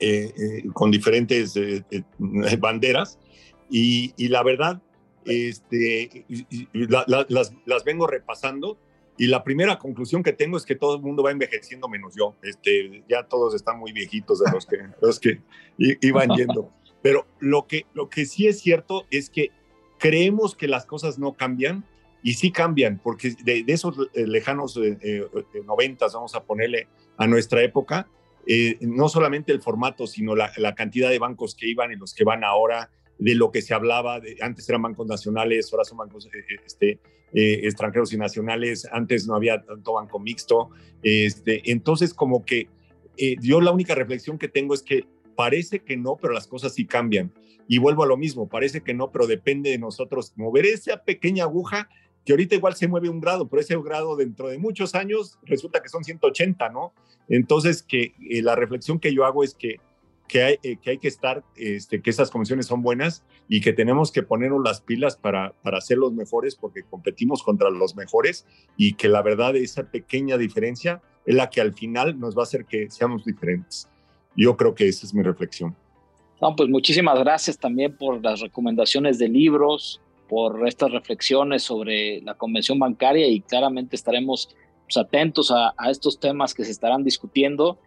eh, 0.00 0.32
eh, 0.36 0.62
con 0.74 0.92
diferentes 0.92 1.56
eh, 1.56 1.82
banderas 2.58 3.18
y, 3.68 4.28
la 4.28 4.44
verdad, 4.44 4.80
este, 5.24 6.24
las, 6.72 7.52
las, 7.66 7.84
vengo 7.84 8.06
repasando 8.06 8.78
y 9.18 9.26
la 9.26 9.42
primera 9.42 9.76
conclusión 9.76 10.22
que 10.22 10.32
tengo 10.32 10.56
es 10.56 10.64
que 10.64 10.76
todo 10.76 10.94
el 10.94 11.02
mundo 11.02 11.24
va 11.24 11.32
envejeciendo 11.32 11.88
menos 11.88 12.14
yo. 12.16 12.36
Este, 12.42 13.02
ya 13.08 13.24
todos 13.24 13.56
están 13.56 13.80
muy 13.80 13.92
viejitos 13.92 14.38
de 14.38 14.52
los 14.52 14.66
que, 14.66 14.78
los 15.02 15.18
que 15.18 15.42
iban 15.76 16.30
yendo. 16.30 16.72
Pero 17.02 17.26
lo 17.40 17.66
que, 17.66 17.84
lo 17.92 18.08
que 18.08 18.24
sí 18.24 18.46
es 18.46 18.60
cierto 18.60 19.04
es 19.10 19.30
que 19.30 19.50
creemos 19.98 20.54
que 20.54 20.68
las 20.68 20.86
cosas 20.86 21.18
no 21.18 21.34
cambian 21.34 21.84
y 22.22 22.34
sí 22.34 22.52
cambian, 22.52 23.00
porque 23.02 23.34
de, 23.42 23.64
esos 23.66 23.96
lejanos 24.14 24.78
noventas, 25.66 26.14
vamos 26.14 26.36
a 26.36 26.44
ponerle 26.44 26.86
a 27.16 27.26
nuestra 27.26 27.62
época, 27.62 28.08
eh, 28.50 28.78
no 28.80 29.10
solamente 29.10 29.52
el 29.52 29.60
formato, 29.60 30.06
sino 30.06 30.34
la, 30.34 30.50
cantidad 30.74 31.10
de 31.10 31.18
bancos 31.18 31.54
que 31.54 31.68
iban 31.68 31.92
y 31.92 31.96
los 31.96 32.14
que 32.14 32.24
van 32.24 32.44
ahora, 32.44 32.90
de 33.18 33.34
lo 33.34 33.50
que 33.50 33.60
se 33.60 33.74
hablaba, 33.74 34.22
antes 34.40 34.66
eran 34.70 34.80
bancos 34.80 35.06
nacionales, 35.06 35.70
ahora 35.70 35.84
son 35.84 35.98
bancos 35.98 36.26
eh, 36.26 36.30
eh, 36.38 36.60
este, 36.64 36.98
extranjeros 37.32 38.10
y 38.14 38.16
nacionales, 38.16 38.88
antes 38.90 39.26
no 39.26 39.34
había 39.34 39.62
tanto 39.62 39.92
banco 39.92 40.18
mixto, 40.18 40.70
este, 41.02 41.70
entonces 41.70 42.14
como 42.14 42.44
que 42.46 42.68
yo 43.40 43.60
la 43.60 43.72
única 43.72 43.94
reflexión 43.96 44.38
que 44.38 44.48
tengo 44.48 44.72
es 44.72 44.82
que 44.82 45.04
parece 45.36 45.80
que 45.80 45.98
no, 45.98 46.16
pero 46.16 46.32
las 46.32 46.46
cosas 46.46 46.72
sí 46.72 46.86
cambian. 46.86 47.32
Y 47.66 47.78
vuelvo 47.78 48.04
a 48.04 48.06
lo 48.06 48.16
mismo, 48.16 48.48
parece 48.48 48.80
que 48.80 48.94
no, 48.94 49.10
pero 49.10 49.26
depende 49.26 49.70
de 49.70 49.78
nosotros 49.78 50.32
mover 50.36 50.64
esa 50.64 51.04
pequeña 51.04 51.44
aguja 51.44 51.90
que 52.28 52.32
ahorita 52.34 52.56
igual 52.56 52.76
se 52.76 52.86
mueve 52.86 53.08
un 53.08 53.22
grado, 53.22 53.48
pero 53.48 53.62
ese 53.62 53.74
grado 53.78 54.14
dentro 54.14 54.48
de 54.48 54.58
muchos 54.58 54.94
años 54.94 55.38
resulta 55.44 55.80
que 55.80 55.88
son 55.88 56.04
180, 56.04 56.68
¿no? 56.68 56.92
Entonces, 57.26 57.82
que 57.82 58.12
eh, 58.28 58.42
la 58.42 58.54
reflexión 58.54 58.98
que 58.98 59.14
yo 59.14 59.24
hago 59.24 59.42
es 59.42 59.54
que, 59.54 59.76
que, 60.28 60.42
hay, 60.42 60.58
eh, 60.62 60.76
que 60.76 60.90
hay 60.90 60.98
que 60.98 61.08
estar, 61.08 61.42
este, 61.56 62.02
que 62.02 62.10
esas 62.10 62.30
comisiones 62.30 62.66
son 62.66 62.82
buenas 62.82 63.24
y 63.48 63.62
que 63.62 63.72
tenemos 63.72 64.12
que 64.12 64.22
ponernos 64.22 64.62
las 64.62 64.82
pilas 64.82 65.16
para, 65.16 65.54
para 65.62 65.80
ser 65.80 65.96
los 65.96 66.12
mejores 66.12 66.54
porque 66.54 66.82
competimos 66.82 67.42
contra 67.42 67.70
los 67.70 67.96
mejores 67.96 68.44
y 68.76 68.92
que 68.92 69.08
la 69.08 69.22
verdad 69.22 69.56
esa 69.56 69.84
pequeña 69.84 70.36
diferencia 70.36 71.00
es 71.24 71.34
la 71.34 71.48
que 71.48 71.62
al 71.62 71.72
final 71.72 72.20
nos 72.20 72.36
va 72.36 72.42
a 72.42 72.44
hacer 72.44 72.66
que 72.66 72.90
seamos 72.90 73.24
diferentes. 73.24 73.88
Yo 74.36 74.54
creo 74.54 74.74
que 74.74 74.86
esa 74.86 75.06
es 75.06 75.14
mi 75.14 75.22
reflexión. 75.22 75.74
No, 76.42 76.54
pues 76.54 76.68
muchísimas 76.68 77.18
gracias 77.20 77.58
también 77.58 77.96
por 77.96 78.22
las 78.22 78.40
recomendaciones 78.40 79.18
de 79.18 79.30
libros, 79.30 80.02
por 80.28 80.66
estas 80.68 80.92
reflexiones 80.92 81.62
sobre 81.62 82.20
la 82.20 82.34
convención 82.34 82.78
bancaria 82.78 83.26
y 83.26 83.40
claramente 83.40 83.96
estaremos 83.96 84.54
pues, 84.84 84.96
atentos 84.96 85.50
a, 85.50 85.74
estos 85.90 86.20
temas 86.20 86.54
que 86.54 86.64
se 86.64 86.70
estarán 86.70 87.04
discutiendo. 87.04 87.78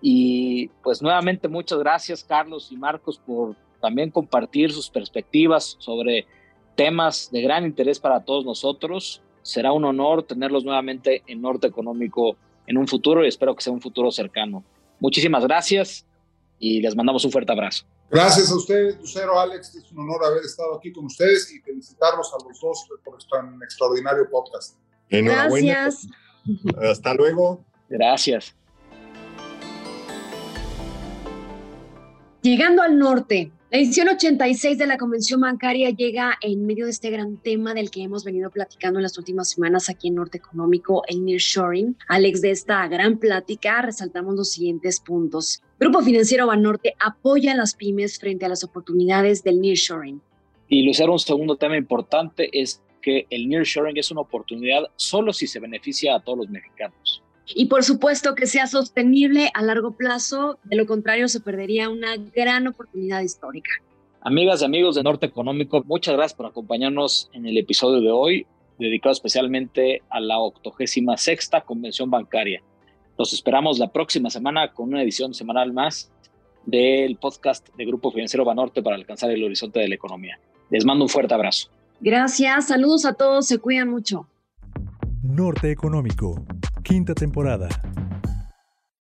Y 0.00 0.68
pues 0.82 1.02
nuevamente 1.02 1.48
muchas 1.48 1.78
gracias 1.78 2.24
Carlos 2.24 2.72
y 2.72 2.76
Marcos 2.76 3.18
por 3.18 3.56
también 3.80 4.10
compartir 4.10 4.72
sus 4.72 4.88
perspectivas 4.88 5.76
sobre 5.78 6.26
temas 6.74 7.30
de 7.30 7.42
gran 7.42 7.64
interés 7.64 7.98
para 7.98 8.24
todos 8.24 8.44
nosotros. 8.44 9.20
Será 9.42 9.72
un 9.72 9.84
honor 9.84 10.22
tenerlos 10.22 10.64
nuevamente 10.64 11.22
en 11.26 11.42
Norte 11.42 11.66
Económico 11.66 12.36
en 12.66 12.78
un 12.78 12.86
futuro 12.86 13.24
y 13.24 13.28
espero 13.28 13.54
que 13.54 13.62
sea 13.62 13.72
un 13.72 13.80
futuro 13.80 14.10
cercano. 14.10 14.64
Muchísimas 15.00 15.44
gracias 15.44 16.06
y 16.58 16.80
les 16.80 16.94
mandamos 16.94 17.24
un 17.24 17.32
fuerte 17.32 17.52
abrazo. 17.52 17.84
Gracias 18.10 18.50
a 18.50 18.56
ustedes, 18.56 18.98
Lucero, 18.98 19.38
Alex. 19.38 19.76
Es 19.76 19.92
un 19.92 20.00
honor 20.00 20.24
haber 20.24 20.42
estado 20.44 20.76
aquí 20.76 20.92
con 20.92 21.06
ustedes 21.06 21.52
y 21.52 21.60
felicitarlos 21.60 22.32
a 22.34 22.44
los 22.44 22.60
dos 22.60 22.86
por 23.04 23.18
este 23.18 23.36
extraordinario 23.64 24.28
podcast. 24.28 24.76
Gracias. 25.08 26.08
Hasta 26.82 27.14
luego. 27.14 27.64
Gracias. 27.88 28.54
Llegando 32.42 32.80
al 32.80 32.98
norte, 32.98 33.52
la 33.70 33.78
edición 33.78 34.08
86 34.08 34.78
de 34.78 34.86
la 34.86 34.96
Convención 34.96 35.42
Bancaria 35.42 35.90
llega 35.90 36.38
en 36.40 36.64
medio 36.64 36.86
de 36.86 36.90
este 36.90 37.10
gran 37.10 37.36
tema 37.36 37.74
del 37.74 37.90
que 37.90 38.02
hemos 38.02 38.24
venido 38.24 38.48
platicando 38.48 38.98
en 38.98 39.02
las 39.02 39.18
últimas 39.18 39.50
semanas 39.50 39.90
aquí 39.90 40.08
en 40.08 40.14
Norte 40.14 40.38
Económico, 40.38 41.02
el 41.06 41.22
nearshoring. 41.22 41.98
Alex, 42.08 42.40
de 42.40 42.52
esta 42.52 42.88
gran 42.88 43.18
plática 43.18 43.82
resaltamos 43.82 44.36
los 44.36 44.52
siguientes 44.52 45.00
puntos. 45.00 45.62
Grupo 45.78 46.00
Financiero 46.00 46.46
Banorte 46.46 46.94
apoya 46.98 47.52
a 47.52 47.56
las 47.56 47.74
pymes 47.74 48.18
frente 48.18 48.46
a 48.46 48.48
las 48.48 48.64
oportunidades 48.64 49.44
del 49.44 49.60
nearshoring. 49.60 50.22
Y 50.66 50.82
Lucero, 50.84 51.12
un 51.12 51.18
segundo 51.18 51.56
tema 51.56 51.76
importante 51.76 52.48
es 52.58 52.80
que 53.02 53.26
el 53.28 53.50
nearshoring 53.50 53.98
es 53.98 54.10
una 54.10 54.22
oportunidad 54.22 54.84
solo 54.96 55.34
si 55.34 55.46
se 55.46 55.60
beneficia 55.60 56.16
a 56.16 56.20
todos 56.20 56.38
los 56.38 56.48
mexicanos 56.48 57.22
y 57.54 57.66
por 57.66 57.84
supuesto 57.84 58.34
que 58.34 58.46
sea 58.46 58.66
sostenible 58.66 59.50
a 59.54 59.62
largo 59.62 59.92
plazo, 59.92 60.58
de 60.64 60.76
lo 60.76 60.86
contrario 60.86 61.28
se 61.28 61.40
perdería 61.40 61.88
una 61.88 62.16
gran 62.16 62.66
oportunidad 62.66 63.22
histórica. 63.22 63.70
Amigas 64.22 64.62
y 64.62 64.64
amigos 64.66 64.94
de 64.94 65.02
Norte 65.02 65.26
Económico, 65.26 65.82
muchas 65.86 66.14
gracias 66.14 66.36
por 66.36 66.46
acompañarnos 66.46 67.30
en 67.32 67.46
el 67.46 67.56
episodio 67.56 68.00
de 68.00 68.10
hoy, 68.10 68.46
dedicado 68.78 69.12
especialmente 69.12 70.02
a 70.10 70.20
la 70.20 70.38
86 70.38 71.50
Convención 71.64 72.10
Bancaria. 72.10 72.62
Los 73.18 73.32
esperamos 73.32 73.78
la 73.78 73.88
próxima 73.88 74.30
semana 74.30 74.72
con 74.72 74.88
una 74.88 75.02
edición 75.02 75.34
semanal 75.34 75.72
más 75.72 76.10
del 76.66 77.16
podcast 77.16 77.68
de 77.76 77.84
Grupo 77.84 78.10
Financiero 78.10 78.44
Banorte 78.44 78.82
para 78.82 78.96
alcanzar 78.96 79.30
el 79.30 79.42
horizonte 79.42 79.80
de 79.80 79.88
la 79.88 79.94
economía. 79.94 80.38
Les 80.70 80.84
mando 80.84 81.04
un 81.04 81.08
fuerte 81.08 81.34
abrazo. 81.34 81.68
Gracias, 82.00 82.68
saludos 82.68 83.04
a 83.04 83.14
todos, 83.14 83.46
se 83.46 83.58
cuidan 83.58 83.88
mucho. 83.88 84.26
Norte 85.22 85.70
Económico 85.70 86.46
Quinta 86.82 87.14
temporada. 87.14 87.68